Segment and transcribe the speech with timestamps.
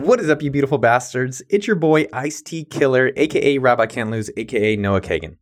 [0.00, 1.42] What is up, you beautiful bastards?
[1.50, 5.36] It's your boy Ice T Killer, aka Rabbi Can't Lose, aka Noah Kagan.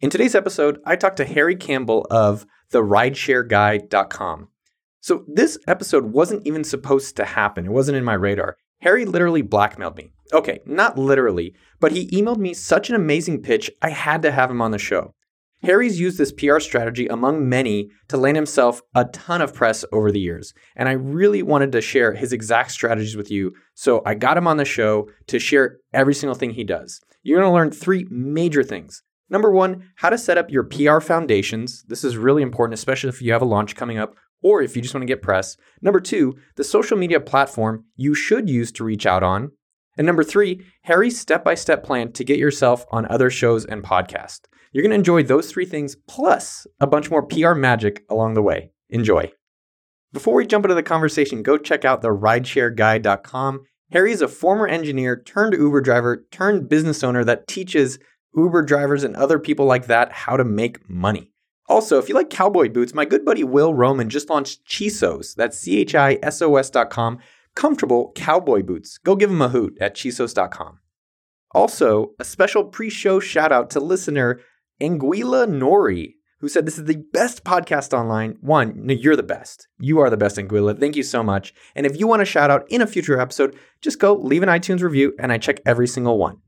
[0.00, 4.48] In today's episode, I talked to Harry Campbell of therideshareguy.com.
[5.00, 7.66] So this episode wasn't even supposed to happen.
[7.66, 8.56] It wasn't in my radar.
[8.82, 10.10] Harry literally blackmailed me.
[10.32, 14.48] Okay, not literally, but he emailed me such an amazing pitch, I had to have
[14.48, 15.12] him on the show.
[15.64, 20.12] Harry's used this PR strategy among many to land himself a ton of press over
[20.12, 24.14] the years, and I really wanted to share his exact strategies with you, so I
[24.14, 27.00] got him on the show to share every single thing he does.
[27.22, 29.02] You're going to learn three major things.
[29.30, 31.82] Number one, how to set up your PR foundations.
[31.88, 34.82] This is really important, especially if you have a launch coming up or if you
[34.82, 35.56] just want to get press.
[35.80, 39.52] Number two, the social media platform you should use to reach out on.
[39.96, 43.82] And number three, Harry's step by step plan to get yourself on other shows and
[43.82, 44.40] podcasts.
[44.74, 48.42] You're going to enjoy those three things plus a bunch more PR magic along the
[48.42, 48.72] way.
[48.90, 49.30] Enjoy.
[50.12, 53.60] Before we jump into the conversation, go check out the rideshareguy.com.
[53.92, 58.00] Harry is a former engineer turned Uber driver turned business owner that teaches
[58.36, 61.30] Uber drivers and other people like that how to make money.
[61.68, 65.36] Also, if you like cowboy boots, my good buddy Will Roman just launched Chisos.
[65.36, 67.20] That's C H I S O S.com.
[67.54, 68.98] Comfortable cowboy boots.
[68.98, 70.80] Go give him a hoot at chisos.com.
[71.52, 74.40] Also, a special pre show shout out to listener
[74.80, 78.36] Anguilla Nori, who said this is the best podcast online.
[78.40, 79.68] One, no, you're the best.
[79.78, 80.78] You are the best, Anguilla.
[80.78, 81.54] Thank you so much.
[81.76, 84.48] And if you want a shout out in a future episode, just go leave an
[84.48, 86.38] iTunes review and I check every single one.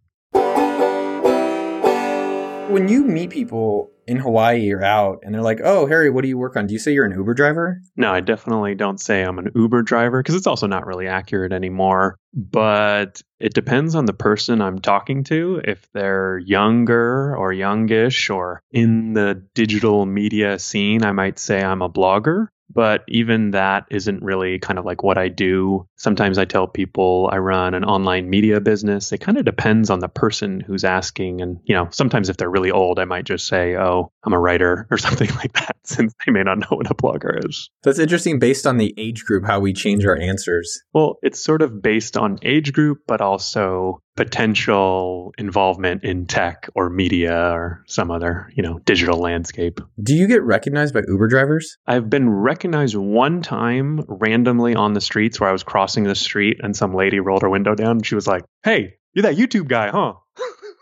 [2.69, 6.29] When you meet people in Hawaii or out and they're like, oh, Harry, what do
[6.29, 6.67] you work on?
[6.67, 7.81] Do you say you're an Uber driver?
[7.97, 11.53] No, I definitely don't say I'm an Uber driver because it's also not really accurate
[11.53, 12.17] anymore.
[12.35, 15.63] But it depends on the person I'm talking to.
[15.65, 21.83] If they're younger or youngish or in the digital media scene, I might say I'm
[21.83, 25.87] a blogger but even that isn't really kind of like what I do.
[25.97, 29.13] Sometimes I tell people I run an online media business.
[29.13, 31.41] It kind of depends on the person who's asking.
[31.41, 34.39] And, you know, sometimes if they're really old, I might just say, oh, I'm a
[34.39, 37.71] writer or something like that, since they may not know what a blogger is.
[37.83, 40.83] That's interesting based on the age group, how we change our answers.
[40.93, 46.91] Well, it's sort of based on age group, but also potential involvement in tech or
[46.91, 49.81] media or some other, you know, digital landscape.
[50.03, 51.77] Do you get recognized by Uber drivers?
[51.87, 56.59] I've been recognized one time randomly on the streets where I was crossing the street
[56.63, 59.69] and some lady rolled her window down and she was like, "Hey, you're that YouTube
[59.69, 60.15] guy, huh?"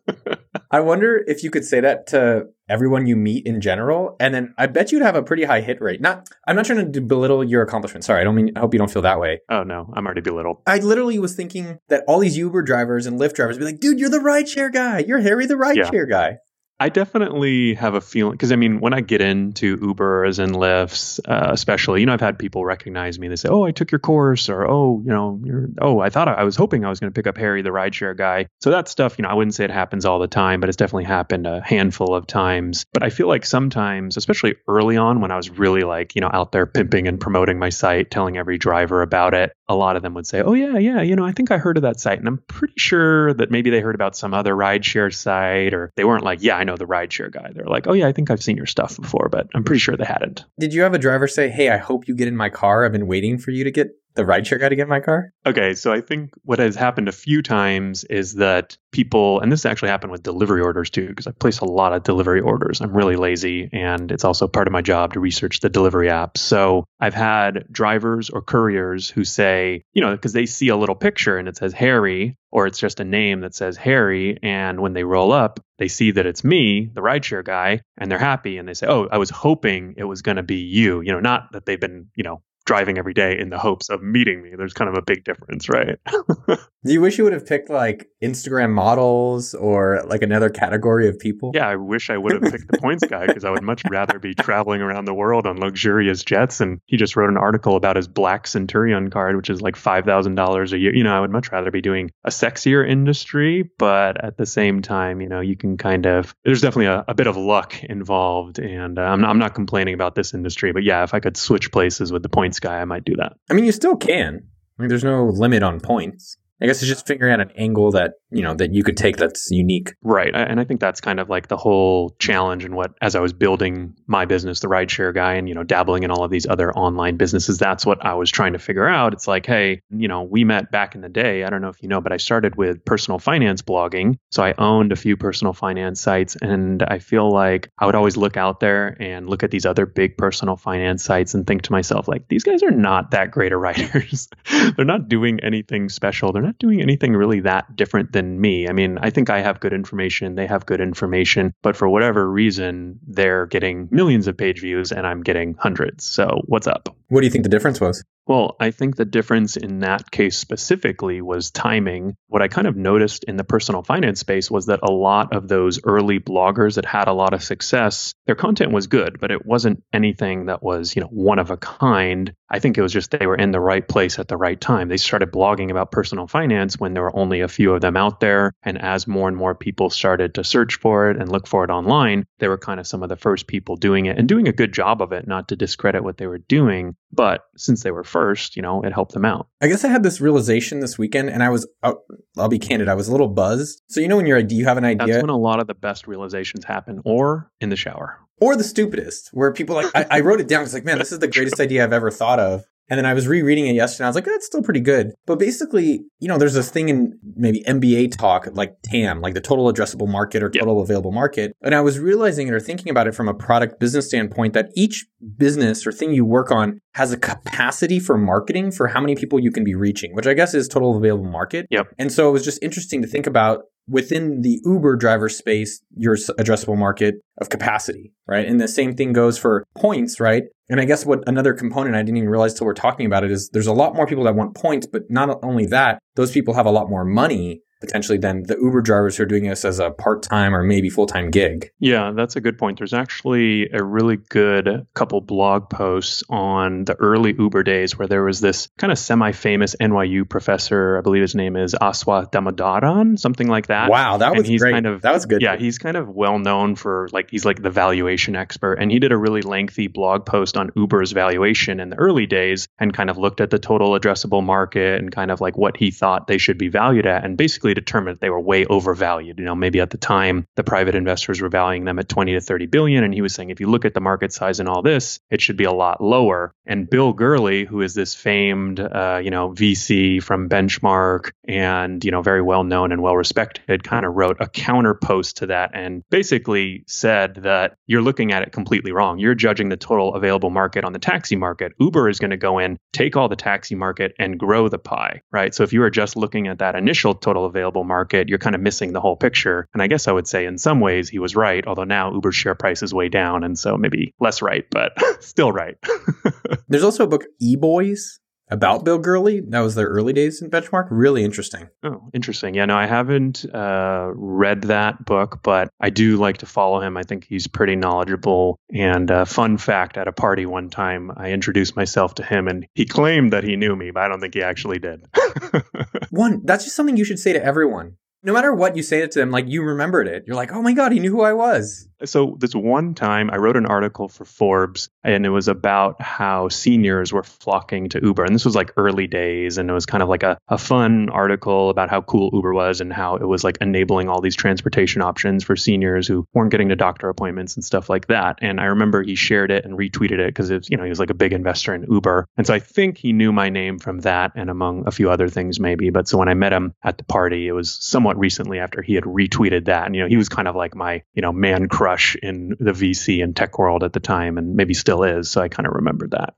[0.71, 4.55] I wonder if you could say that to everyone you meet in general, and then
[4.59, 6.01] I bet you'd have a pretty high hit rate.
[6.01, 8.05] Not, I'm not trying to belittle your accomplishment.
[8.05, 8.53] Sorry, I don't mean.
[8.57, 9.41] I hope you don't feel that way.
[9.49, 10.59] Oh no, I'm already belittled.
[10.67, 13.81] I literally was thinking that all these Uber drivers and Lyft drivers would be like,
[13.81, 14.99] "Dude, you're the rideshare guy.
[14.99, 16.11] You're Harry, the rideshare yeah.
[16.11, 16.39] guy."
[16.81, 21.19] I definitely have a feeling because I mean, when I get into Ubers and Lyfts,
[21.27, 23.27] uh, especially, you know, I've had people recognize me.
[23.27, 25.41] They say, "Oh, I took your course," or "Oh, you know,
[25.81, 27.71] oh, I thought I, I was hoping I was going to pick up Harry, the
[27.71, 30.61] rideshare guy." So that stuff, you know, I wouldn't say it happens all the time,
[30.61, 32.87] but it's definitely happened a handful of times.
[32.93, 36.31] But I feel like sometimes, especially early on, when I was really like, you know,
[36.33, 40.03] out there pimping and promoting my site, telling every driver about it, a lot of
[40.03, 42.19] them would say, "Oh yeah, yeah, you know, I think I heard of that site,"
[42.19, 46.05] and I'm pretty sure that maybe they heard about some other rideshare site, or they
[46.05, 48.43] weren't like, "Yeah, I know the rideshare guy." They're like, "Oh yeah, I think I've
[48.43, 50.45] seen your stuff before," but I'm pretty sure they hadn't.
[50.59, 52.85] Did you have a driver say, "Hey, I hope you get in my car.
[52.85, 55.75] I've been waiting for you to get the rideshare guy to get my car?" Okay,
[55.75, 59.89] so I think what has happened a few times is that people, and this actually
[59.89, 62.81] happened with delivery orders too, because I place a lot of delivery orders.
[62.81, 66.39] I'm really lazy, and it's also part of my job to research the delivery apps.
[66.39, 70.95] So I've had drivers or couriers who say, you know, because they see a little
[70.95, 74.39] picture and it says Harry, or it's just a name that says Harry.
[74.43, 78.19] And when they roll up, they see that it's me, the rideshare guy, and they're
[78.19, 78.59] happy.
[78.59, 81.01] And they say, Oh, I was hoping it was going to be you.
[81.01, 84.03] You know, not that they've been, you know, driving every day in the hopes of
[84.03, 84.51] meeting me.
[84.55, 85.99] There's kind of a big difference, right?
[86.85, 91.19] Do you wish you would have picked like Instagram models or like another category of
[91.19, 91.51] people?
[91.55, 94.19] Yeah, I wish I would have picked the points guy because I would much rather
[94.19, 96.61] be traveling around the world on luxurious jets.
[96.61, 100.73] And he just wrote an article about his Black Centurion card, which is like $5,000
[100.73, 100.95] a year.
[100.95, 104.83] You know, I would much rather be doing a sexier industry, but at the same
[104.83, 108.59] time, you know, you can kind of, there's definitely a, a bit of luck involved.
[108.59, 111.37] And uh, I'm, not, I'm not complaining about this industry, but yeah, if I could
[111.37, 113.35] switch places with the points guy, I might do that.
[113.51, 114.43] I mean, you still can.
[114.79, 116.37] I mean, there's no limit on points.
[116.61, 119.17] I guess it's just figuring out an angle that you know that you could take
[119.17, 119.95] that's unique.
[120.03, 120.35] Right.
[120.35, 123.33] And I think that's kind of like the whole challenge and what as I was
[123.33, 126.73] building my business, the rideshare guy, and you know, dabbling in all of these other
[126.73, 129.13] online businesses, that's what I was trying to figure out.
[129.13, 131.45] It's like, hey, you know, we met back in the day.
[131.45, 134.17] I don't know if you know, but I started with personal finance blogging.
[134.31, 138.17] So I owned a few personal finance sites and I feel like I would always
[138.17, 141.73] look out there and look at these other big personal finance sites and think to
[141.73, 144.29] myself, like, these guys are not that great of writers.
[144.77, 146.33] They're not doing anything special.
[146.33, 148.69] They're not doing anything really that different than me.
[148.69, 152.31] I mean, I think I have good information, they have good information, but for whatever
[152.31, 156.05] reason, they're getting millions of page views and I'm getting hundreds.
[156.05, 156.89] So, what's up?
[157.09, 158.03] What do you think the difference was?
[158.29, 162.15] Well, I think the difference in that case specifically was timing.
[162.27, 165.49] What I kind of noticed in the personal finance space was that a lot of
[165.49, 169.47] those early bloggers that had a lot of success, their content was good, but it
[169.47, 172.35] wasn't anything that was, you know, one of a kind.
[172.51, 174.89] I think it was just they were in the right place at the right time.
[174.89, 178.21] They started blogging about personal finance when there were only a few of them out
[178.21, 178.53] there.
[178.63, 181.71] And as more and more people started to search for it and look for it
[181.71, 184.53] online, they were kind of some of the first people doing it and doing a
[184.53, 186.95] good job of it, not to discredit what they were doing.
[187.11, 189.49] But since they were first, you know, it helped them out.
[189.61, 192.03] I guess I had this realization this weekend and I was, I'll,
[192.37, 193.81] I'll be candid, I was a little buzzed.
[193.89, 195.07] So, you know, when you're, do you have an idea.
[195.07, 198.65] That's when a lot of the best realizations happen or in the shower or the
[198.65, 200.63] stupidest, where people like I, I wrote it down.
[200.63, 202.65] It's like, man, this is the greatest idea I've ever thought of.
[202.91, 204.05] And then I was rereading it yesterday.
[204.05, 205.13] I was like, that's still pretty good.
[205.27, 209.41] But basically, you know, there's this thing in maybe MBA talk, like TAM, like the
[209.41, 210.85] total addressable market or total yep.
[210.85, 211.55] available market.
[211.63, 214.71] And I was realizing it or thinking about it from a product business standpoint that
[214.75, 215.07] each
[215.37, 219.39] business or thing you work on has a capacity for marketing for how many people
[219.39, 221.67] you can be reaching, which I guess is total available market.
[221.71, 221.89] Yep.
[221.99, 226.17] And so it was just interesting to think about within the Uber driver space, your
[226.17, 228.47] addressable market of capacity, right?
[228.47, 230.45] And the same thing goes for points, right?
[230.69, 233.31] And I guess what another component I didn't even realize till we're talking about it
[233.31, 236.53] is there's a lot more people that want points, but not only that, those people
[236.53, 239.79] have a lot more money potentially than the Uber drivers who are doing this as
[239.79, 241.71] a part time or maybe full time gig.
[241.79, 242.79] Yeah, that's a good point.
[242.79, 248.25] There's actually a really good couple blog posts on the early Uber days where there
[248.25, 253.19] was this kind of semi famous NYU professor, I believe his name is Aswath Damodaran,
[253.19, 253.91] something like that.
[253.91, 254.73] Wow, that was he's great.
[254.73, 255.43] Kind of, that was good.
[255.43, 258.75] Yeah, he's kind of well known for like, he's like the valuation expert.
[258.75, 262.67] And he did a really lengthy blog post on Uber's valuation in the early days
[262.79, 265.91] and kind of looked at the total addressable market and kind of like what he
[265.91, 267.25] thought they should be valued at.
[267.25, 269.39] And basically, determined that they were way overvalued.
[269.39, 272.41] You know, maybe at the time the private investors were valuing them at 20 to
[272.41, 274.83] 30 billion, and he was saying if you look at the market size and all
[274.83, 276.53] this, it should be a lot lower.
[276.67, 282.11] And Bill Gurley, who is this famed, uh, you know, VC from Benchmark and you
[282.11, 285.71] know very well known and well respected, kind of wrote a counter post to that
[285.75, 289.19] and basically said that you're looking at it completely wrong.
[289.19, 291.73] You're judging the total available market on the taxi market.
[291.79, 295.23] Uber is going to go in, take all the taxi market, and grow the pie,
[295.33, 295.55] right?
[295.55, 298.61] So if you are just looking at that initial total available market, you're kind of
[298.61, 299.67] missing the whole picture.
[299.75, 302.37] And I guess I would say in some ways he was right, although now Uber's
[302.37, 303.43] share price is way down.
[303.43, 305.75] And so maybe less right, but still right.
[306.69, 309.41] There's also a book, E Boys, about Bill Gurley.
[309.41, 310.89] That was their early days in Benchmark.
[310.91, 311.69] Really interesting.
[311.83, 312.55] Oh, interesting.
[312.55, 316.97] Yeah, no, I haven't uh, read that book, but I do like to follow him.
[316.97, 318.59] I think he's pretty knowledgeable.
[318.73, 322.67] And uh, fun fact at a party one time, I introduced myself to him and
[322.75, 325.07] he claimed that he knew me, but I don't think he actually did.
[326.11, 327.97] one, that's just something you should say to everyone.
[328.23, 330.25] No matter what you say it to them, like you remembered it.
[330.27, 331.88] You're like, oh my God, he knew who I was.
[332.05, 336.49] So this one time I wrote an article for Forbes and it was about how
[336.49, 338.25] seniors were flocking to Uber.
[338.25, 339.59] And this was like early days.
[339.59, 342.81] And it was kind of like a, a fun article about how cool Uber was
[342.81, 346.69] and how it was like enabling all these transportation options for seniors who weren't getting
[346.69, 348.39] to doctor appointments and stuff like that.
[348.43, 351.01] And I remember he shared it and retweeted it because it's, you know, he was
[351.01, 352.27] like a big investor in Uber.
[352.37, 355.29] And so I think he knew my name from that and among a few other
[355.29, 355.91] things maybe.
[355.91, 358.95] But so when I met him at the party, it was somewhat recently after he
[358.95, 359.87] had retweeted that.
[359.87, 362.55] And, you know, he was kind of like my, you know, man crush crush in
[362.61, 365.31] the VC and tech world at the time, and maybe still is.
[365.31, 366.35] So I kind of remembered that.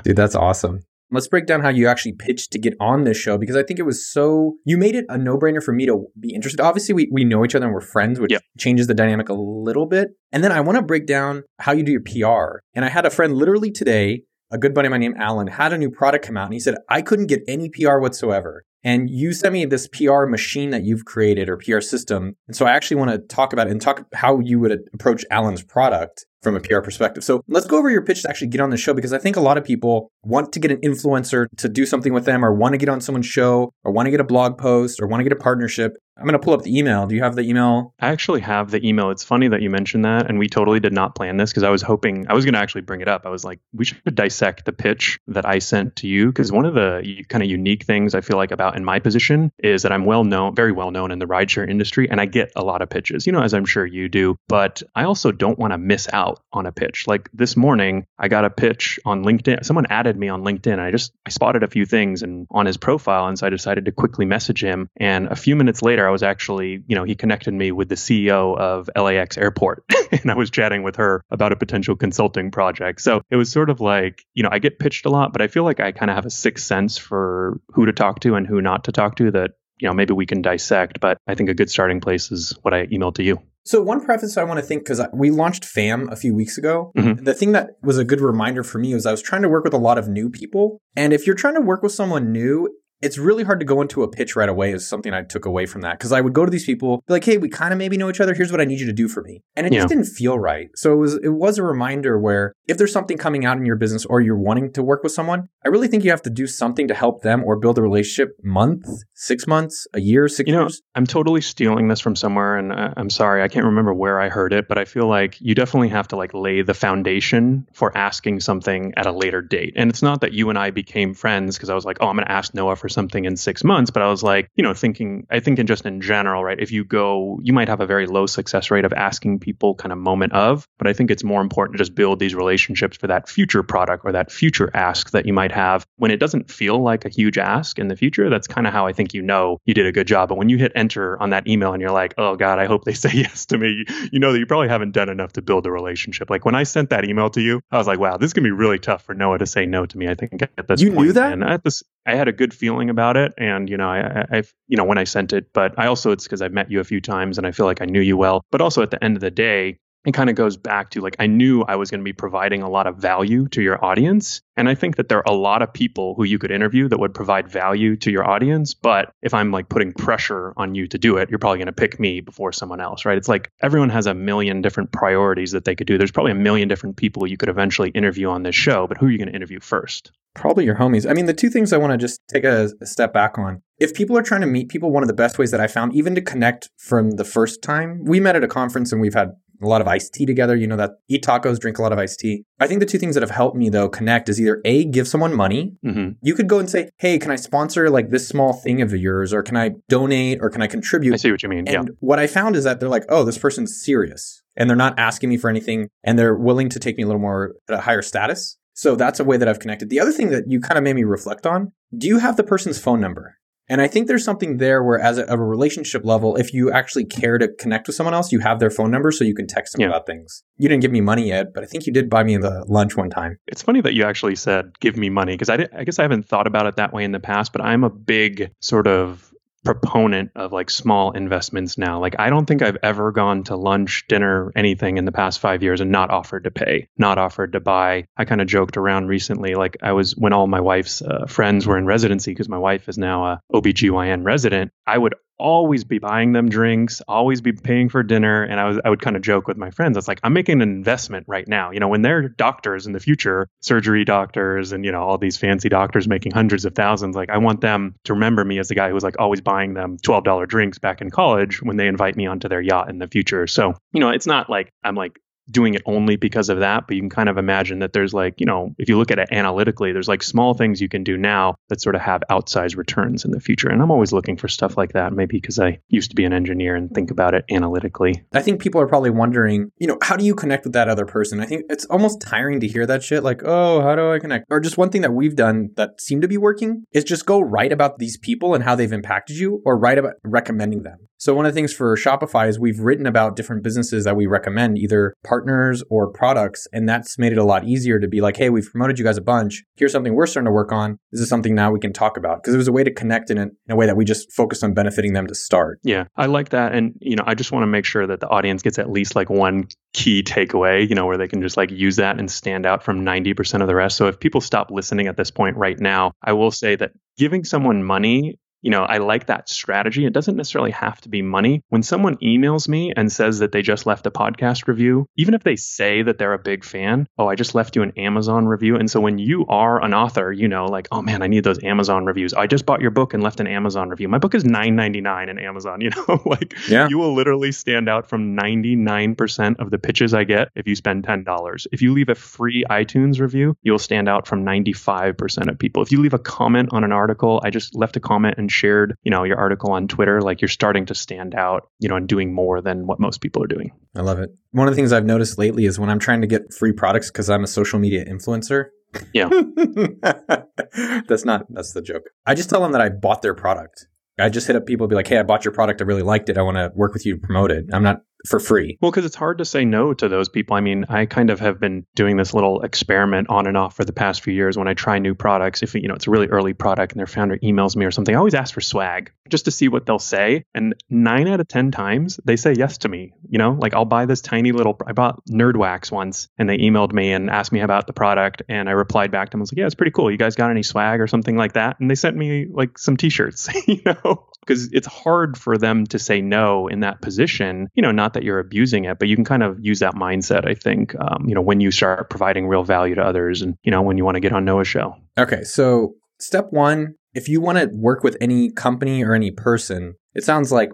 [0.04, 0.80] Dude, that's awesome.
[1.10, 3.78] Let's break down how you actually pitched to get on this show because I think
[3.78, 6.60] it was so you made it a no-brainer for me to be interested.
[6.60, 8.42] Obviously, we, we know each other and we're friends, which yep.
[8.58, 10.08] changes the dynamic a little bit.
[10.30, 12.60] And then I want to break down how you do your PR.
[12.74, 15.74] And I had a friend literally today, a good buddy of mine named Alan, had
[15.74, 18.64] a new product come out and he said, I couldn't get any PR whatsoever.
[18.84, 22.36] And you sent me this PR machine that you've created or PR system.
[22.48, 25.24] And so I actually want to talk about it and talk how you would approach
[25.30, 27.22] Alan's product from a PR perspective.
[27.22, 29.36] So let's go over your pitch to actually get on the show because I think
[29.36, 32.52] a lot of people want to get an influencer to do something with them or
[32.52, 35.20] want to get on someone's show or want to get a blog post or want
[35.20, 35.92] to get a partnership.
[36.16, 37.06] I'm going to pull up the email.
[37.06, 37.94] Do you have the email?
[37.98, 39.10] I actually have the email.
[39.10, 40.28] It's funny that you mentioned that.
[40.28, 42.60] And we totally did not plan this because I was hoping, I was going to
[42.60, 43.24] actually bring it up.
[43.24, 46.26] I was like, we should dissect the pitch that I sent to you.
[46.26, 49.52] Because one of the kind of unique things I feel like about in my position
[49.58, 52.10] is that I'm well known, very well known in the rideshare industry.
[52.10, 54.36] And I get a lot of pitches, you know, as I'm sure you do.
[54.48, 57.06] But I also don't want to miss out on a pitch.
[57.06, 59.64] Like this morning, I got a pitch on LinkedIn.
[59.64, 60.78] Someone added me on LinkedIn.
[60.78, 63.26] I just, I spotted a few things and on his profile.
[63.28, 64.90] And so I decided to quickly message him.
[64.98, 68.56] And a few minutes later, was actually, you know, he connected me with the CEO
[68.56, 73.00] of LAX Airport, and I was chatting with her about a potential consulting project.
[73.00, 75.48] So it was sort of like, you know, I get pitched a lot, but I
[75.48, 78.46] feel like I kind of have a sixth sense for who to talk to and
[78.46, 81.00] who not to talk to that, you know, maybe we can dissect.
[81.00, 83.42] But I think a good starting place is what I emailed to you.
[83.64, 86.90] So one preface I want to think because we launched FAM a few weeks ago.
[86.96, 87.24] Mm-hmm.
[87.24, 89.64] The thing that was a good reminder for me was I was trying to work
[89.64, 92.68] with a lot of new people, and if you're trying to work with someone new,
[93.02, 95.66] it's really hard to go into a pitch right away is something I took away
[95.66, 95.98] from that.
[95.98, 98.08] Cause I would go to these people, be like, hey, we kind of maybe know
[98.08, 98.34] each other.
[98.34, 99.42] Here's what I need you to do for me.
[99.56, 99.80] And it yeah.
[99.80, 100.68] just didn't feel right.
[100.76, 103.76] So it was it was a reminder where if there's something coming out in your
[103.76, 106.46] business or you're wanting to work with someone, I really think you have to do
[106.46, 110.54] something to help them or build a relationship month, six months, a year, six you
[110.54, 110.80] years.
[110.94, 114.28] I'm totally stealing this from somewhere and uh, I'm sorry, I can't remember where I
[114.28, 117.96] heard it, but I feel like you definitely have to like lay the foundation for
[117.96, 119.74] asking something at a later date.
[119.76, 122.16] And it's not that you and I became friends because I was like, oh, I'm
[122.16, 124.74] going to ask Noah for something in six months but I was like, you know,
[124.74, 126.58] thinking, I think in just in general, right?
[126.58, 129.92] If you go, you might have a very low success rate of asking people kind
[129.92, 133.06] of moment of, but I think it's more important to just build these relationships for
[133.08, 136.82] that future product or that future ask that you might have when it doesn't feel
[136.82, 138.28] like a huge ask in the future.
[138.30, 140.28] That's kind of how I think you know you did a good job.
[140.28, 142.84] But when you hit enter on that email and you're like, oh God, I hope
[142.84, 145.66] they say yes to me, you know that you probably haven't done enough to build
[145.66, 146.30] a relationship.
[146.30, 148.46] Like when I sent that email to you, I was like, wow, this is gonna
[148.46, 150.08] be really tough for Noah to say no to me.
[150.08, 151.06] I think at this you point.
[151.06, 153.88] knew that, and at this, I had a good feeling about it, and you know,
[153.88, 156.70] I, I, you know, when I sent it, but I also it's because I've met
[156.70, 158.44] you a few times and I feel like I knew you well.
[158.50, 161.16] But also at the end of the day, it kind of goes back to like
[161.18, 164.40] I knew I was going to be providing a lot of value to your audience.
[164.56, 166.98] And I think that there are a lot of people who you could interview that
[166.98, 168.74] would provide value to your audience.
[168.74, 171.72] But if I'm like putting pressure on you to do it, you're probably going to
[171.72, 173.16] pick me before someone else, right?
[173.16, 175.96] It's like everyone has a million different priorities that they could do.
[175.96, 179.06] There's probably a million different people you could eventually interview on this show, but who
[179.06, 180.12] are you going to interview first?
[180.34, 181.08] Probably your homies.
[181.08, 183.62] I mean, the two things I want to just take a, a step back on.
[183.78, 185.94] If people are trying to meet people, one of the best ways that I found,
[185.94, 189.32] even to connect from the first time, we met at a conference and we've had
[189.62, 190.56] a lot of iced tea together.
[190.56, 192.44] You know that eat tacos, drink a lot of iced tea.
[192.60, 195.08] I think the two things that have helped me though connect is either a give
[195.08, 195.74] someone money.
[195.84, 196.12] Mm-hmm.
[196.22, 199.32] You could go and say, "Hey, can I sponsor like this small thing of yours,
[199.32, 201.68] or can I donate, or can I contribute?" I see what you mean.
[201.68, 201.94] And yeah.
[202.00, 205.28] what I found is that they're like, "Oh, this person's serious," and they're not asking
[205.28, 208.02] me for anything, and they're willing to take me a little more at a higher
[208.02, 208.56] status.
[208.74, 209.90] So that's a way that I've connected.
[209.90, 212.44] The other thing that you kind of made me reflect on: Do you have the
[212.44, 213.38] person's phone number?
[213.72, 217.06] And I think there's something there where, as a, a, relationship level, if you actually
[217.06, 219.72] care to connect with someone else, you have their phone number so you can text
[219.72, 219.86] them yeah.
[219.86, 220.44] about things.
[220.58, 222.98] You didn't give me money yet, but I think you did buy me the lunch
[222.98, 223.38] one time.
[223.46, 226.28] It's funny that you actually said, give me money, because I, I guess I haven't
[226.28, 229.31] thought about it that way in the past, but I'm a big sort of
[229.64, 232.00] proponent of like small investments now.
[232.00, 235.62] Like I don't think I've ever gone to lunch, dinner, anything in the past 5
[235.62, 238.06] years and not offered to pay, not offered to buy.
[238.16, 241.66] I kind of joked around recently like I was when all my wife's uh, friends
[241.66, 245.98] were in residency because my wife is now a OBGYN resident, I would always be
[245.98, 248.44] buying them drinks, always be paying for dinner.
[248.44, 249.96] And I was I would kind of joke with my friends.
[249.96, 251.72] It's like I'm making an investment right now.
[251.72, 255.36] You know, when they're doctors in the future, surgery doctors and you know, all these
[255.36, 258.76] fancy doctors making hundreds of thousands, like I want them to remember me as the
[258.76, 262.16] guy who was like always buying them $12 drinks back in college when they invite
[262.16, 263.46] me onto their yacht in the future.
[263.46, 265.18] So, you know, it's not like I'm like
[265.50, 268.40] doing it only because of that, but you can kind of imagine that there's like,
[268.40, 271.16] you know, if you look at it analytically, there's like small things you can do
[271.16, 273.68] now that sort of have outsized returns in the future.
[273.68, 276.32] And I'm always looking for stuff like that, maybe because I used to be an
[276.32, 278.24] engineer and think about it analytically.
[278.32, 281.06] I think people are probably wondering, you know, how do you connect with that other
[281.06, 281.40] person?
[281.40, 284.46] I think it's almost tiring to hear that shit like, oh, how do I connect?
[284.50, 287.40] Or just one thing that we've done that seemed to be working is just go
[287.40, 291.08] write about these people and how they've impacted you or write about recommending them.
[291.22, 294.26] So one of the things for Shopify is we've written about different businesses that we
[294.26, 298.36] recommend, either partners or products, and that's made it a lot easier to be like,
[298.36, 299.64] hey, we've promoted you guys a bunch.
[299.76, 300.98] Here's something we're starting to work on.
[301.10, 303.30] This is something now we can talk about because it was a way to connect
[303.30, 305.78] in, it, in a way that we just focused on benefiting them to start.
[305.84, 308.28] Yeah, I like that, and you know, I just want to make sure that the
[308.28, 311.70] audience gets at least like one key takeaway, you know, where they can just like
[311.70, 313.96] use that and stand out from 90% of the rest.
[313.96, 317.44] So if people stop listening at this point right now, I will say that giving
[317.44, 320.06] someone money you know, I like that strategy.
[320.06, 321.62] It doesn't necessarily have to be money.
[321.68, 325.42] When someone emails me and says that they just left a podcast review, even if
[325.42, 328.76] they say that they're a big fan, oh, I just left you an Amazon review.
[328.76, 331.62] And so when you are an author, you know, like, oh man, I need those
[331.64, 332.32] Amazon reviews.
[332.32, 334.08] I just bought your book and left an Amazon review.
[334.08, 336.86] My book is $9.99 in Amazon, you know, like yeah.
[336.88, 341.04] you will literally stand out from 99% of the pitches I get if you spend
[341.04, 341.66] $10.
[341.72, 345.82] If you leave a free iTunes review, you'll stand out from 95% of people.
[345.82, 348.94] If you leave a comment on an article, I just left a comment and shared,
[349.02, 352.08] you know, your article on Twitter, like you're starting to stand out, you know, and
[352.08, 353.72] doing more than what most people are doing.
[353.96, 354.30] I love it.
[354.52, 357.10] One of the things I've noticed lately is when I'm trying to get free products
[357.10, 358.66] because I'm a social media influencer.
[359.12, 359.28] Yeah.
[361.08, 362.04] that's not that's the joke.
[362.26, 363.86] I just tell them that I bought their product.
[364.18, 365.80] I just hit up people be like, "Hey, I bought your product.
[365.80, 366.36] I really liked it.
[366.36, 368.78] I want to work with you to promote it." I'm not for free.
[368.80, 370.56] Well, because it's hard to say no to those people.
[370.56, 373.84] I mean, I kind of have been doing this little experiment on and off for
[373.84, 375.62] the past few years when I try new products.
[375.62, 378.14] If you know it's a really early product and their founder emails me or something,
[378.14, 380.44] I always ask for swag just to see what they'll say.
[380.54, 383.12] And nine out of ten times they say yes to me.
[383.28, 384.78] You know, like I'll buy this tiny little.
[384.86, 388.68] I bought Nerdwax once, and they emailed me and asked me about the product, and
[388.68, 389.40] I replied back to them.
[389.40, 390.10] I was like, "Yeah, it's pretty cool.
[390.10, 392.96] You guys got any swag or something like that?" And they sent me like some
[392.96, 393.48] T-shirts.
[393.72, 397.68] You know, because it's hard for them to say no in that position.
[397.74, 400.46] You know, not that you're abusing it, but you can kind of use that mindset.
[400.46, 403.70] I think, um, you know, when you start providing real value to others, and you
[403.70, 404.94] know, when you want to get on Noah's show.
[405.18, 409.94] Okay, so step one, if you want to work with any company or any person,
[410.14, 410.70] it sounds like